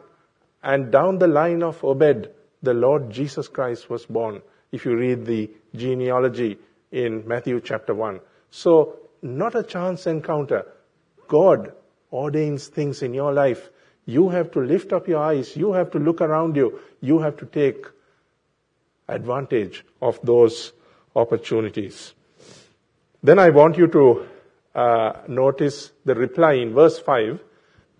And 0.63 0.91
down 0.91 1.19
the 1.19 1.27
line 1.27 1.63
of 1.63 1.83
Obed, 1.83 2.29
the 2.61 2.73
Lord 2.73 3.09
Jesus 3.09 3.47
Christ 3.47 3.89
was 3.89 4.05
born. 4.05 4.41
If 4.71 4.85
you 4.85 4.95
read 4.95 5.25
the 5.25 5.49
genealogy 5.75 6.57
in 6.91 7.27
Matthew 7.27 7.59
chapter 7.61 7.93
1. 7.93 8.19
So, 8.51 8.99
not 9.21 9.55
a 9.55 9.63
chance 9.63 10.07
encounter. 10.07 10.65
God 11.27 11.73
ordains 12.11 12.67
things 12.67 13.01
in 13.01 13.13
your 13.13 13.33
life 13.33 13.69
you 14.09 14.29
have 14.29 14.49
to 14.51 14.59
lift 14.59 14.91
up 14.91 15.07
your 15.07 15.21
eyes. 15.21 15.55
You 15.55 15.73
have 15.73 15.91
to 15.91 15.99
look 15.99 16.19
around 16.19 16.55
you. 16.55 16.79
You 16.99 17.19
have 17.19 17.37
to 17.37 17.45
take 17.45 17.85
advantage 19.07 19.85
of 20.01 20.19
those 20.23 20.73
opportunities. 21.15 22.15
Then 23.21 23.37
I 23.37 23.51
want 23.51 23.77
you 23.77 23.87
to 23.87 24.27
uh, 24.79 25.13
notice 25.27 25.91
the 26.05 26.15
reply 26.15 26.53
in 26.53 26.73
verse 26.73 26.99
5 26.99 27.39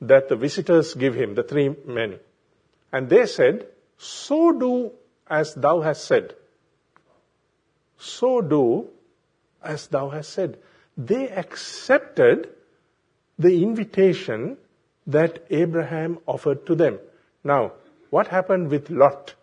that 0.02 0.30
the 0.30 0.36
visitors 0.36 0.94
give 0.94 1.14
him, 1.14 1.36
the 1.36 1.44
three 1.44 1.76
men. 1.86 2.20
And 2.94 3.10
they 3.10 3.26
said, 3.26 3.68
So 3.98 4.52
do 4.52 4.92
as 5.28 5.54
thou 5.56 5.82
hast 5.82 6.06
said. 6.06 6.36
So 7.98 8.40
do 8.42 8.88
as 9.62 9.88
thou 9.88 10.10
hast 10.10 10.32
said. 10.32 10.58
They 10.98 11.30
accepted 11.30 12.48
the 13.38 13.62
invitation 13.64 14.58
that 15.08 15.44
Abraham 15.50 16.20
offered 16.26 16.66
to 16.68 16.76
them. 16.76 17.00
Now, 17.44 17.74
what 18.10 18.28
happened 18.28 18.70
with 18.70 18.90
Lot? 18.90 19.36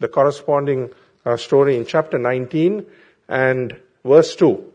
The 0.00 0.08
corresponding 0.08 0.90
uh, 1.24 1.36
story 1.36 1.76
in 1.76 1.86
chapter 1.86 2.18
19 2.18 2.86
and 3.28 3.80
verse 4.04 4.34
2. 4.34 4.72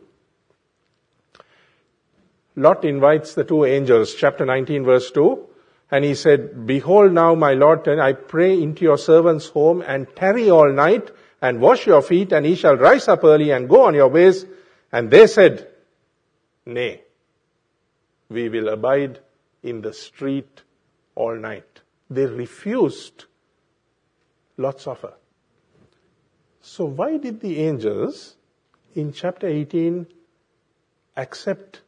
Lot 2.56 2.86
invites 2.86 3.34
the 3.34 3.44
two 3.44 3.66
angels, 3.66 4.16
chapter 4.16 4.46
19 4.46 4.86
verse 4.86 5.12
2, 5.12 5.46
and 5.92 6.06
he 6.06 6.16
said, 6.16 6.66
Behold 6.66 7.12
now, 7.12 7.36
my 7.36 7.54
Lord, 7.54 7.88
I 7.88 8.14
pray 8.14 8.62
into 8.62 8.84
your 8.84 8.98
servant's 8.98 9.50
home 9.50 9.84
and 9.86 10.08
tarry 10.16 10.50
all 10.50 10.72
night 10.72 11.12
and 11.42 11.60
wash 11.60 11.86
your 11.86 12.02
feet 12.02 12.32
and 12.32 12.46
ye 12.46 12.56
shall 12.56 12.76
rise 12.76 13.08
up 13.08 13.24
early 13.24 13.52
and 13.52 13.70
go 13.70 13.84
on 13.84 13.94
your 13.94 14.08
ways. 14.08 14.46
And 14.92 15.12
they 15.12 15.28
said, 15.28 15.70
Nay, 16.66 17.04
we 18.30 18.50
will 18.50 18.70
abide 18.70 19.20
in 19.62 19.82
the 19.82 19.94
street 19.94 20.64
all 21.14 21.36
night. 21.36 21.82
They 22.10 22.26
refused 22.26 23.26
Lot's 24.58 24.88
offer. 24.88 25.14
So 26.62 26.86
why 26.86 27.18
did 27.18 27.42
the 27.42 27.60
angels 27.60 28.36
in 28.96 29.14
chapter 29.14 29.48
18 29.48 30.08
accept 31.16 31.82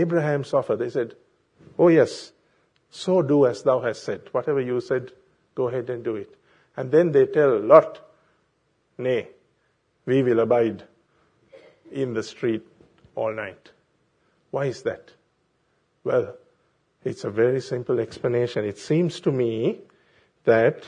Abraham's 0.00 0.52
offer. 0.52 0.76
They 0.76 0.90
said, 0.90 1.14
Oh, 1.78 1.88
yes, 1.88 2.32
so 2.90 3.22
do 3.22 3.46
as 3.46 3.62
thou 3.62 3.80
hast 3.80 4.04
said. 4.04 4.22
Whatever 4.32 4.60
you 4.60 4.80
said, 4.80 5.12
go 5.54 5.68
ahead 5.68 5.90
and 5.90 6.04
do 6.04 6.16
it. 6.16 6.34
And 6.76 6.90
then 6.90 7.12
they 7.12 7.26
tell 7.26 7.58
Lot, 7.58 8.00
Nay, 8.98 9.28
we 10.04 10.22
will 10.22 10.40
abide 10.40 10.84
in 11.90 12.14
the 12.14 12.22
street 12.22 12.62
all 13.14 13.34
night. 13.34 13.70
Why 14.50 14.66
is 14.66 14.82
that? 14.82 15.10
Well, 16.04 16.36
it's 17.04 17.24
a 17.24 17.30
very 17.30 17.60
simple 17.60 18.00
explanation. 18.00 18.64
It 18.64 18.78
seems 18.78 19.20
to 19.20 19.32
me 19.32 19.80
that 20.44 20.84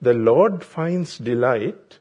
the 0.00 0.14
Lord 0.14 0.64
finds 0.64 1.18
delight 1.18 1.98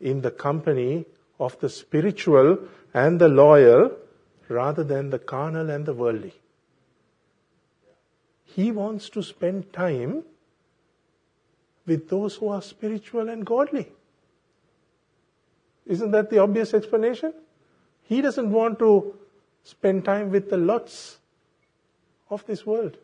in 0.00 0.20
the 0.20 0.30
company 0.30 1.06
of 1.38 1.58
the 1.60 1.68
spiritual 1.68 2.58
and 2.94 3.20
the 3.20 3.28
loyal 3.28 3.96
rather 4.48 4.84
than 4.84 5.10
the 5.10 5.18
carnal 5.18 5.70
and 5.70 5.86
the 5.86 5.94
worldly. 5.94 6.34
He 8.44 8.70
wants 8.72 9.10
to 9.10 9.22
spend 9.22 9.72
time 9.72 10.24
with 11.86 12.08
those 12.08 12.36
who 12.36 12.48
are 12.48 12.62
spiritual 12.62 13.28
and 13.28 13.44
godly. 13.44 13.88
Isn't 15.86 16.10
that 16.10 16.30
the 16.30 16.38
obvious 16.38 16.74
explanation? 16.74 17.32
He 18.02 18.20
doesn't 18.20 18.50
want 18.50 18.78
to 18.78 19.14
spend 19.64 20.04
time 20.04 20.30
with 20.30 20.50
the 20.50 20.56
lots 20.56 21.18
of 22.30 22.44
this 22.46 22.64
world. 22.64 22.96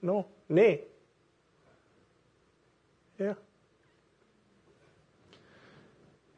No, 0.00 0.26
nay. 0.48 0.82
Yeah. 3.18 3.34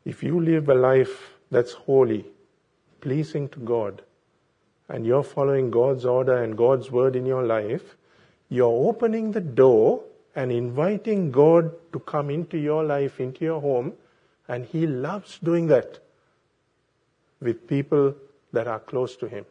If 0.04 0.22
you 0.22 0.40
live 0.40 0.68
a 0.68 0.74
life 0.74 1.34
that's 1.50 1.72
holy, 1.72 2.26
pleasing 3.00 3.48
to 3.50 3.58
God, 3.60 4.02
and 4.88 5.06
you're 5.06 5.22
following 5.22 5.70
God's 5.70 6.04
order 6.04 6.42
and 6.42 6.56
God's 6.56 6.90
word 6.90 7.16
in 7.16 7.26
your 7.26 7.44
life, 7.44 7.96
you're 8.48 8.88
opening 8.88 9.32
the 9.32 9.40
door 9.40 10.02
and 10.36 10.52
inviting 10.52 11.30
God 11.30 11.72
to 11.92 12.00
come 12.00 12.30
into 12.30 12.58
your 12.58 12.84
life, 12.84 13.20
into 13.20 13.44
your 13.44 13.60
home, 13.60 13.94
and 14.48 14.64
He 14.66 14.86
loves 14.86 15.38
doing 15.38 15.68
that 15.68 15.98
with 17.40 17.66
people 17.66 18.14
that 18.52 18.66
are 18.66 18.80
close 18.80 19.16
to 19.16 19.26
Him. 19.26 19.46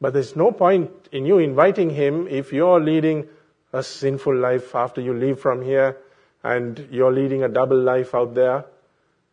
But 0.00 0.14
there's 0.14 0.34
no 0.34 0.50
point 0.50 0.90
in 1.12 1.26
you 1.26 1.38
inviting 1.38 1.90
Him 1.90 2.26
if 2.26 2.52
you're 2.52 2.80
leading 2.80 3.28
a 3.72 3.82
sinful 3.82 4.36
life 4.36 4.74
after 4.74 5.00
you 5.00 5.14
leave 5.14 5.38
from 5.38 5.62
here 5.62 5.96
and 6.42 6.88
you're 6.90 7.12
leading 7.12 7.44
a 7.44 7.48
double 7.48 7.80
life 7.80 8.14
out 8.14 8.34
there 8.34 8.64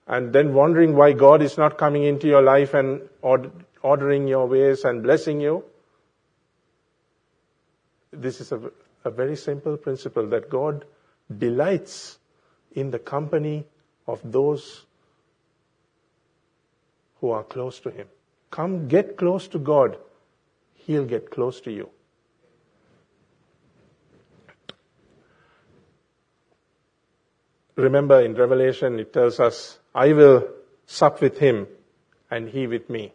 and 0.07 0.31
then 0.31 0.53
wondering 0.53 0.95
why 0.95 1.13
God 1.13 1.41
is 1.41 1.57
not 1.57 1.77
coming 1.77 2.03
into 2.03 2.27
your 2.27 2.41
life 2.41 2.73
and 2.73 3.01
ordering 3.81 4.27
your 4.27 4.47
ways 4.47 4.83
and 4.83 5.03
blessing 5.03 5.39
you. 5.41 5.63
This 8.11 8.41
is 8.41 8.51
a, 8.51 8.71
a 9.03 9.11
very 9.11 9.35
simple 9.35 9.77
principle 9.77 10.27
that 10.27 10.49
God 10.49 10.85
delights 11.37 12.17
in 12.73 12.91
the 12.91 12.99
company 12.99 13.65
of 14.07 14.19
those 14.23 14.85
who 17.21 17.31
are 17.31 17.43
close 17.43 17.79
to 17.81 17.89
Him. 17.89 18.07
Come 18.51 18.87
get 18.87 19.17
close 19.17 19.47
to 19.49 19.59
God. 19.59 19.97
He'll 20.73 21.05
get 21.05 21.29
close 21.29 21.61
to 21.61 21.71
you. 21.71 21.89
Remember 27.75 28.19
in 28.19 28.33
Revelation, 28.33 28.99
it 28.99 29.13
tells 29.13 29.39
us, 29.39 29.79
I 29.95 30.11
will 30.11 30.49
sup 30.85 31.21
with 31.21 31.37
him 31.37 31.67
and 32.29 32.49
he 32.49 32.67
with 32.67 32.89
me. 32.89 33.13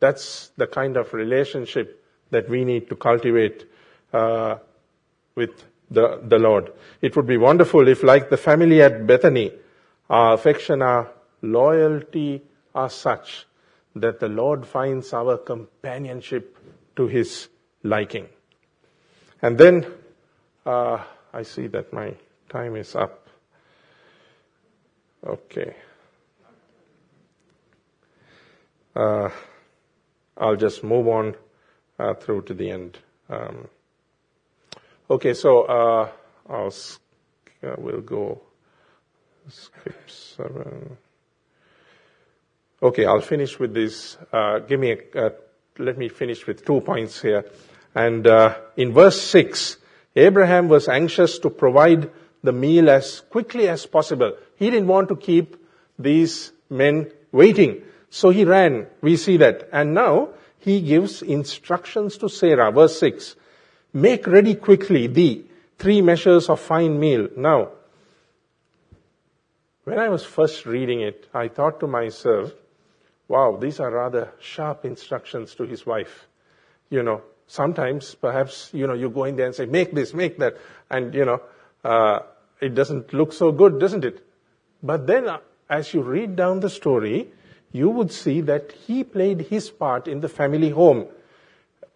That's 0.00 0.50
the 0.56 0.66
kind 0.66 0.96
of 0.96 1.12
relationship 1.12 2.04
that 2.30 2.48
we 2.48 2.64
need 2.64 2.88
to 2.88 2.96
cultivate 2.96 3.64
uh, 4.12 4.56
with 5.34 5.50
the, 5.90 6.20
the 6.22 6.38
Lord. 6.38 6.72
It 7.00 7.16
would 7.16 7.26
be 7.26 7.36
wonderful 7.36 7.88
if, 7.88 8.02
like 8.02 8.30
the 8.30 8.36
family 8.36 8.82
at 8.82 9.06
Bethany, 9.06 9.52
our 10.10 10.34
affection, 10.34 10.82
our 10.82 11.10
loyalty 11.42 12.42
are 12.74 12.90
such 12.90 13.46
that 13.96 14.20
the 14.20 14.28
Lord 14.28 14.66
finds 14.66 15.12
our 15.12 15.38
companionship 15.38 16.56
to 16.96 17.06
his 17.06 17.48
liking. 17.82 18.28
And 19.42 19.56
then 19.56 19.86
uh, 20.66 21.02
I 21.32 21.42
see 21.42 21.66
that 21.68 21.92
my 21.92 22.14
time 22.48 22.76
is 22.76 22.94
up. 22.94 23.28
Okay. 25.26 25.74
Uh, 28.94 29.30
I'll 30.38 30.56
just 30.56 30.84
move 30.84 31.08
on 31.08 31.34
uh, 31.98 32.14
through 32.14 32.42
to 32.42 32.54
the 32.54 32.70
end. 32.70 32.98
Um, 33.28 33.68
okay, 35.10 35.34
so 35.34 35.62
uh, 35.62 36.10
I'll 36.48 36.72
uh, 37.62 37.74
we'll 37.76 38.00
go 38.00 38.40
skip 39.48 40.08
seven. 40.08 40.96
Okay, 42.80 43.04
I'll 43.04 43.20
finish 43.20 43.58
with 43.58 43.74
this. 43.74 44.16
Uh, 44.32 44.60
give 44.60 44.78
me 44.78 44.96
a, 45.14 45.32
let 45.78 45.98
me 45.98 46.08
finish 46.08 46.46
with 46.46 46.64
two 46.64 46.80
points 46.80 47.20
here. 47.20 47.44
And 47.94 48.26
uh, 48.26 48.56
in 48.76 48.92
verse 48.92 49.20
six, 49.20 49.78
Abraham 50.14 50.68
was 50.68 50.88
anxious 50.88 51.40
to 51.40 51.50
provide 51.50 52.10
the 52.44 52.52
meal 52.52 52.88
as 52.88 53.20
quickly 53.20 53.68
as 53.68 53.86
possible. 53.86 54.36
He 54.56 54.70
didn't 54.70 54.86
want 54.86 55.08
to 55.08 55.16
keep 55.16 55.56
these 55.98 56.52
men 56.70 57.10
waiting. 57.32 57.82
So 58.10 58.30
he 58.30 58.44
ran. 58.44 58.86
We 59.00 59.16
see 59.16 59.36
that. 59.38 59.68
And 59.72 59.94
now 59.94 60.30
he 60.58 60.80
gives 60.80 61.22
instructions 61.22 62.16
to 62.18 62.28
Sarah. 62.28 62.72
Verse 62.72 62.98
6. 62.98 63.36
Make 63.92 64.26
ready 64.26 64.54
quickly 64.54 65.06
the 65.06 65.44
three 65.78 66.02
measures 66.02 66.48
of 66.48 66.60
fine 66.60 66.98
meal. 66.98 67.28
Now, 67.36 67.70
when 69.84 69.98
I 69.98 70.08
was 70.08 70.24
first 70.24 70.66
reading 70.66 71.00
it, 71.00 71.28
I 71.32 71.48
thought 71.48 71.80
to 71.80 71.86
myself, 71.86 72.52
wow, 73.28 73.56
these 73.60 73.80
are 73.80 73.90
rather 73.90 74.32
sharp 74.40 74.84
instructions 74.84 75.54
to 75.54 75.64
his 75.64 75.86
wife. 75.86 76.26
You 76.90 77.02
know, 77.02 77.22
sometimes 77.46 78.14
perhaps, 78.14 78.70
you 78.72 78.86
know, 78.86 78.94
you 78.94 79.08
go 79.08 79.24
in 79.24 79.36
there 79.36 79.46
and 79.46 79.54
say, 79.54 79.66
make 79.66 79.92
this, 79.92 80.12
make 80.12 80.38
that, 80.38 80.56
and, 80.90 81.14
you 81.14 81.24
know, 81.24 81.40
uh, 81.84 82.20
it 82.60 82.74
doesn't 82.74 83.14
look 83.14 83.32
so 83.32 83.52
good, 83.52 83.78
doesn't 83.78 84.04
it? 84.04 84.26
But 84.82 85.06
then, 85.06 85.28
uh, 85.28 85.38
as 85.70 85.94
you 85.94 86.02
read 86.02 86.36
down 86.36 86.60
the 86.60 86.70
story, 86.70 87.28
you 87.72 87.90
would 87.90 88.12
see 88.12 88.40
that 88.42 88.72
he 88.86 89.04
played 89.04 89.42
his 89.42 89.70
part 89.70 90.08
in 90.08 90.20
the 90.20 90.28
family 90.28 90.70
home. 90.70 91.06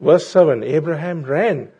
Verse 0.00 0.26
7, 0.26 0.62
Abraham 0.62 1.22
ran 1.22 1.70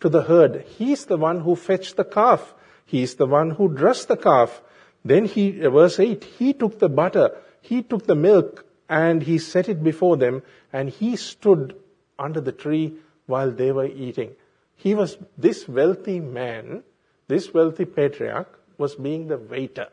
to 0.00 0.08
the 0.08 0.22
herd. 0.22 0.64
He's 0.76 1.06
the 1.06 1.16
one 1.16 1.40
who 1.40 1.56
fetched 1.56 1.96
the 1.96 2.04
calf. 2.04 2.54
He's 2.84 3.14
the 3.16 3.26
one 3.26 3.50
who 3.50 3.68
dressed 3.68 4.08
the 4.08 4.16
calf. 4.16 4.62
Then 5.04 5.24
he, 5.24 5.64
uh, 5.64 5.70
verse 5.70 5.98
8, 6.00 6.24
he 6.24 6.52
took 6.52 6.78
the 6.78 6.88
butter, 6.88 7.36
he 7.60 7.82
took 7.82 8.06
the 8.06 8.14
milk, 8.14 8.64
and 8.88 9.22
he 9.22 9.38
set 9.38 9.68
it 9.68 9.82
before 9.82 10.16
them, 10.16 10.42
and 10.72 10.88
he 10.88 11.16
stood 11.16 11.76
under 12.18 12.40
the 12.40 12.52
tree 12.52 12.94
while 13.26 13.50
they 13.50 13.70
were 13.72 13.86
eating. 13.86 14.32
He 14.76 14.94
was, 14.94 15.18
this 15.36 15.68
wealthy 15.68 16.20
man, 16.20 16.82
this 17.26 17.52
wealthy 17.52 17.84
patriarch, 17.84 18.58
was 18.78 18.94
being 18.94 19.28
the 19.28 19.36
waiter. 19.36 19.88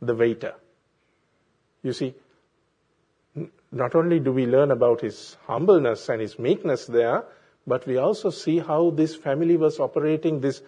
The 0.00 0.14
waiter. 0.14 0.54
You 1.88 1.94
see, 1.94 2.14
not 3.72 3.94
only 3.94 4.20
do 4.20 4.32
we 4.32 4.44
learn 4.46 4.70
about 4.70 5.00
his 5.00 5.36
humbleness 5.46 6.08
and 6.10 6.20
his 6.20 6.38
meekness 6.38 6.84
there, 6.86 7.24
but 7.66 7.86
we 7.86 7.96
also 7.96 8.30
see 8.30 8.58
how 8.58 8.90
this 8.90 9.14
family 9.16 9.56
was 9.56 9.80
operating, 9.80 10.40
this 10.40 10.60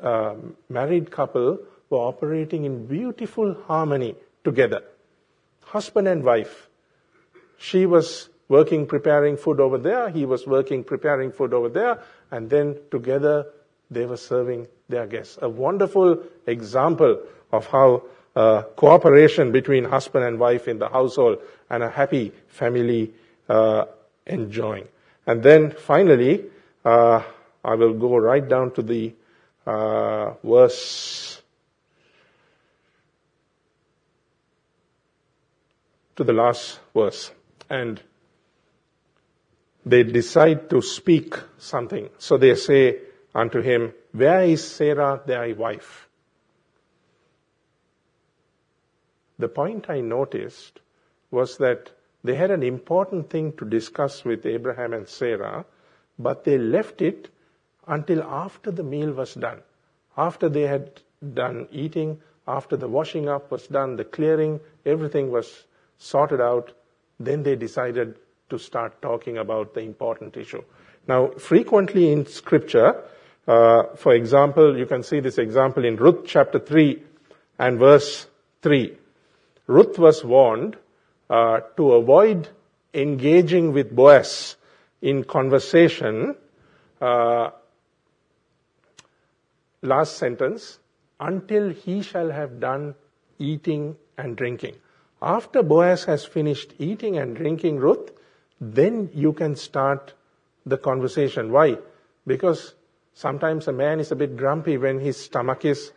uh, 0.00 0.34
married 0.68 1.12
couple 1.12 1.58
were 1.90 1.98
operating 1.98 2.64
in 2.64 2.86
beautiful 2.86 3.54
harmony 3.68 4.16
together 4.42 4.82
husband 5.74 6.06
and 6.08 6.22
wife. 6.22 6.68
She 7.58 7.86
was 7.86 8.28
working 8.48 8.86
preparing 8.86 9.36
food 9.36 9.60
over 9.60 9.78
there, 9.78 10.08
he 10.10 10.24
was 10.24 10.46
working 10.46 10.84
preparing 10.84 11.32
food 11.32 11.54
over 11.54 11.68
there, 11.68 12.02
and 12.30 12.48
then 12.48 12.78
together 12.90 13.46
they 13.90 14.06
were 14.06 14.16
serving 14.16 14.68
their 14.88 15.06
guests. 15.06 15.38
A 15.40 15.48
wonderful 15.48 16.22
example 16.46 17.22
of 17.52 17.66
how 17.66 18.04
uh, 18.36 18.62
cooperation 18.76 19.52
between 19.52 19.84
husband 19.84 20.24
and 20.24 20.38
wife 20.38 20.68
in 20.68 20.78
the 20.78 20.88
household 20.88 21.38
and 21.70 21.82
a 21.82 21.90
happy 21.90 22.32
family 22.48 23.12
uh, 23.48 23.84
enjoying. 24.26 24.88
And 25.26 25.42
then 25.42 25.70
finally, 25.70 26.44
uh, 26.84 27.22
I 27.64 27.74
will 27.74 27.94
go 27.94 28.16
right 28.16 28.46
down 28.46 28.72
to 28.72 28.82
the 28.82 29.14
uh, 29.66 30.34
verse 30.42 31.40
to 36.16 36.24
the 36.24 36.32
last 36.32 36.78
verse. 36.94 37.30
And 37.68 38.00
they 39.86 40.02
decide 40.02 40.70
to 40.70 40.80
speak 40.80 41.34
something. 41.58 42.08
So 42.18 42.36
they 42.36 42.54
say 42.54 42.98
unto 43.34 43.60
him, 43.60 43.92
Where 44.12 44.42
is 44.42 44.66
Sarah 44.66 45.22
thy 45.26 45.52
wife? 45.52 46.08
The 49.38 49.48
point 49.48 49.90
I 49.90 50.00
noticed 50.00 50.80
was 51.30 51.58
that 51.58 51.90
They 52.24 52.34
had 52.34 52.50
an 52.50 52.62
important 52.62 53.28
thing 53.28 53.52
to 53.58 53.66
discuss 53.66 54.24
with 54.24 54.46
Abraham 54.46 54.94
and 54.94 55.06
Sarah, 55.06 55.66
but 56.18 56.44
they 56.44 56.56
left 56.56 57.02
it 57.02 57.28
until 57.86 58.22
after 58.22 58.70
the 58.70 58.82
meal 58.82 59.12
was 59.12 59.34
done. 59.34 59.60
After 60.16 60.48
they 60.48 60.62
had 60.62 61.02
done 61.34 61.68
eating, 61.70 62.22
after 62.48 62.78
the 62.78 62.88
washing 62.88 63.28
up 63.28 63.50
was 63.50 63.66
done, 63.66 63.96
the 63.96 64.04
clearing, 64.04 64.58
everything 64.86 65.30
was 65.30 65.64
sorted 65.98 66.40
out, 66.40 66.72
then 67.20 67.42
they 67.42 67.56
decided 67.56 68.16
to 68.48 68.58
start 68.58 69.02
talking 69.02 69.36
about 69.36 69.74
the 69.74 69.80
important 69.80 70.36
issue. 70.36 70.62
Now, 71.06 71.28
frequently 71.32 72.10
in 72.10 72.24
scripture, 72.24 73.04
uh, 73.46 73.94
for 73.96 74.14
example, 74.14 74.78
you 74.78 74.86
can 74.86 75.02
see 75.02 75.20
this 75.20 75.36
example 75.36 75.84
in 75.84 75.96
Ruth 75.96 76.24
chapter 76.24 76.58
3 76.58 77.02
and 77.58 77.78
verse 77.78 78.26
3. 78.62 78.96
Ruth 79.66 79.98
was 79.98 80.24
warned 80.24 80.76
uh, 81.30 81.60
to 81.76 81.92
avoid 81.92 82.48
engaging 82.92 83.72
with 83.72 83.94
Boaz 83.94 84.56
in 85.00 85.24
conversation. 85.24 86.36
Uh, 87.00 87.50
last 89.82 90.16
sentence, 90.16 90.78
until 91.20 91.70
he 91.70 92.02
shall 92.02 92.30
have 92.30 92.60
done 92.60 92.94
eating 93.38 93.96
and 94.16 94.36
drinking. 94.36 94.76
After 95.20 95.62
Boaz 95.62 96.04
has 96.04 96.24
finished 96.24 96.74
eating 96.78 97.16
and 97.18 97.36
drinking 97.36 97.78
Ruth, 97.78 98.10
then 98.60 99.10
you 99.14 99.32
can 99.32 99.56
start 99.56 100.14
the 100.66 100.78
conversation. 100.78 101.50
Why? 101.50 101.78
Because 102.26 102.74
sometimes 103.14 103.68
a 103.68 103.72
man 103.72 104.00
is 104.00 104.12
a 104.12 104.16
bit 104.16 104.36
grumpy 104.36 104.76
when 104.76 105.00
his 105.00 105.16
stomach 105.16 105.64
is 105.64 105.92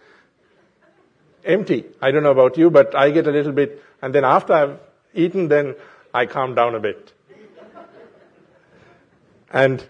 empty. 1.47 1.85
I 2.01 2.11
don't 2.11 2.23
know 2.23 2.31
about 2.31 2.57
you, 2.57 2.69
but 2.69 2.95
I 2.95 3.09
get 3.11 3.27
a 3.27 3.31
little 3.31 3.53
bit, 3.53 3.81
and 4.01 4.13
then 4.13 4.25
after 4.25 4.53
I've 4.53 4.79
eaten, 5.13 5.47
then 5.47 5.75
I 6.13 6.25
calm 6.25 6.55
down 6.55 6.75
a 6.75 6.79
bit. 6.79 7.13
and 9.51 9.83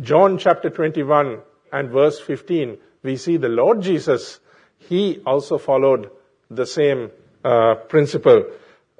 John 0.00 0.38
chapter 0.38 0.70
21 0.70 1.40
and 1.72 1.90
verse 1.90 2.20
15, 2.20 2.78
we 3.02 3.16
see 3.16 3.36
the 3.36 3.48
Lord 3.48 3.82
Jesus, 3.82 4.40
he 4.78 5.20
also 5.26 5.58
followed 5.58 6.10
the 6.50 6.66
same 6.66 7.10
uh, 7.44 7.74
principle. 7.88 8.44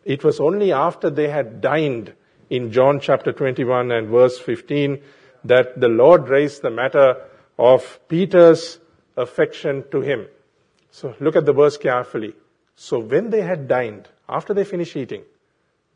It 0.04 0.24
was 0.24 0.40
only 0.40 0.72
after 0.72 1.10
they 1.10 1.28
had 1.28 1.60
dined 1.60 2.12
in 2.50 2.72
John 2.72 3.00
chapter 3.00 3.32
21 3.32 3.92
and 3.92 4.08
verse 4.08 4.38
15 4.38 5.00
that 5.44 5.78
the 5.80 5.88
Lord 5.88 6.28
raised 6.28 6.62
the 6.62 6.70
matter 6.70 7.16
of 7.58 8.00
Peter's 8.08 8.78
affection 9.16 9.84
to 9.90 10.00
him. 10.00 10.26
So 10.90 11.14
look 11.20 11.36
at 11.36 11.46
the 11.46 11.52
verse 11.52 11.76
carefully. 11.76 12.34
So 12.74 12.98
when 12.98 13.30
they 13.30 13.42
had 13.42 13.68
dined, 13.68 14.08
after 14.28 14.54
they 14.54 14.64
finished 14.64 14.96
eating, 14.96 15.24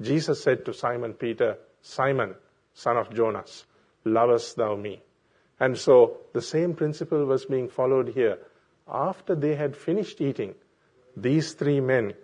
Jesus 0.01 0.43
said 0.43 0.65
to 0.65 0.75
Simon 0.75 1.15
Peter, 1.15 1.59
Simon, 1.81 2.35
son 2.75 2.97
of 2.97 3.15
Jonas, 3.15 3.65
lovest 4.05 4.57
thou 4.57 4.77
me? 4.77 5.03
And 5.61 5.79
so 5.79 6.19
the 6.33 6.43
same 6.43 6.75
principle 6.75 7.25
was 7.25 7.45
being 7.45 7.69
followed 7.69 8.09
here. 8.09 8.39
After 8.89 9.35
they 9.35 9.55
had 9.55 9.77
finished 9.77 10.21
eating, 10.21 10.55
these 11.17 11.53
three 11.53 11.81
men, 11.81 12.15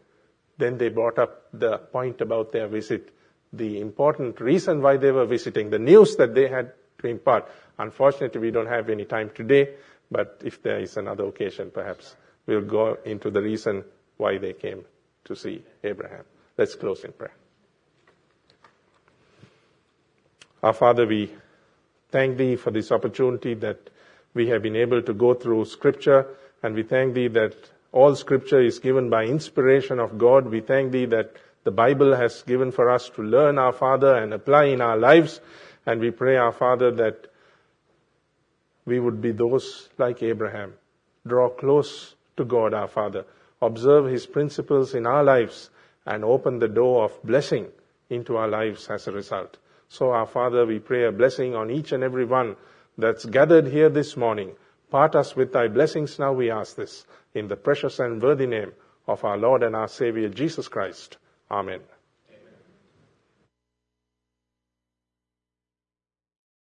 then 0.56 0.76
they 0.78 0.88
brought 0.88 1.18
up 1.18 1.44
the 1.52 1.78
point 1.78 2.20
about 2.20 2.52
their 2.52 2.66
visit, 2.66 3.10
the 3.52 3.80
important 3.80 4.40
reason 4.40 4.82
why 4.82 4.96
they 4.96 5.12
were 5.12 5.26
visiting, 5.26 5.70
the 5.70 5.78
news 5.78 6.16
that 6.16 6.34
they 6.34 6.48
had 6.48 6.72
to 6.98 7.06
impart. 7.06 7.48
Unfortunately, 7.78 8.40
we 8.40 8.50
don't 8.50 8.66
have 8.66 8.90
any 8.90 9.04
time 9.04 9.30
today, 9.34 9.74
but 10.10 10.40
if 10.44 10.62
there 10.62 10.80
is 10.80 10.96
another 10.96 11.26
occasion, 11.26 11.70
perhaps 11.70 12.16
we'll 12.48 12.62
go 12.62 12.96
into 13.04 13.30
the 13.30 13.42
reason 13.42 13.84
why 14.16 14.38
they 14.38 14.54
came 14.54 14.84
to 15.26 15.36
see 15.36 15.62
Abraham. 15.84 16.24
Let's 16.56 16.74
close 16.74 17.04
in 17.04 17.12
prayer. 17.12 17.34
Our 20.62 20.72
Father, 20.72 21.06
we 21.06 21.30
thank 22.10 22.36
Thee 22.36 22.56
for 22.56 22.72
this 22.72 22.90
opportunity 22.90 23.54
that 23.54 23.90
we 24.34 24.48
have 24.48 24.62
been 24.62 24.74
able 24.74 25.02
to 25.02 25.12
go 25.12 25.34
through 25.34 25.66
Scripture, 25.66 26.26
and 26.62 26.74
we 26.74 26.82
thank 26.82 27.14
Thee 27.14 27.28
that 27.28 27.54
all 27.92 28.16
Scripture 28.16 28.60
is 28.60 28.80
given 28.80 29.08
by 29.08 29.24
inspiration 29.24 30.00
of 30.00 30.18
God. 30.18 30.46
We 30.46 30.60
thank 30.60 30.90
Thee 30.90 31.06
that 31.06 31.36
the 31.64 31.70
Bible 31.70 32.16
has 32.16 32.42
given 32.42 32.72
for 32.72 32.90
us 32.90 33.10
to 33.10 33.22
learn, 33.22 33.58
our 33.58 33.72
Father, 33.72 34.16
and 34.16 34.32
apply 34.32 34.64
in 34.64 34.80
our 34.80 34.96
lives. 34.96 35.40
And 35.86 36.00
we 36.00 36.10
pray, 36.10 36.36
our 36.36 36.52
Father, 36.52 36.90
that 36.92 37.26
we 38.84 38.98
would 38.98 39.20
be 39.20 39.32
those 39.32 39.88
like 39.98 40.22
Abraham. 40.22 40.74
Draw 41.26 41.50
close 41.50 42.14
to 42.38 42.44
God, 42.44 42.72
our 42.72 42.88
Father. 42.88 43.24
Observe 43.60 44.06
His 44.06 44.26
principles 44.26 44.94
in 44.94 45.06
our 45.06 45.22
lives 45.22 45.70
and 46.06 46.24
open 46.24 46.58
the 46.58 46.68
door 46.68 47.04
of 47.04 47.22
blessing 47.22 47.66
into 48.08 48.36
our 48.36 48.48
lives 48.48 48.88
as 48.88 49.06
a 49.06 49.12
result. 49.12 49.58
So, 49.88 50.10
our 50.10 50.26
Father, 50.26 50.64
we 50.64 50.78
pray 50.78 51.04
a 51.04 51.12
blessing 51.12 51.54
on 51.54 51.70
each 51.70 51.92
and 51.92 52.02
every 52.02 52.24
one 52.24 52.56
that's 52.96 53.24
gathered 53.24 53.66
here 53.66 53.88
this 53.90 54.16
morning. 54.16 54.52
Part 54.90 55.14
us 55.14 55.36
with 55.36 55.52
thy 55.52 55.68
blessings 55.68 56.18
now, 56.18 56.32
we 56.32 56.50
ask 56.50 56.76
this, 56.76 57.06
in 57.34 57.48
the 57.48 57.56
precious 57.56 57.98
and 57.98 58.22
worthy 58.22 58.46
name 58.46 58.72
of 59.06 59.24
our 59.24 59.36
Lord 59.36 59.62
and 59.62 59.76
our 59.76 59.88
Savior 59.88 60.28
Jesus 60.28 60.68
Christ. 60.68 61.18
Amen. 61.50 61.80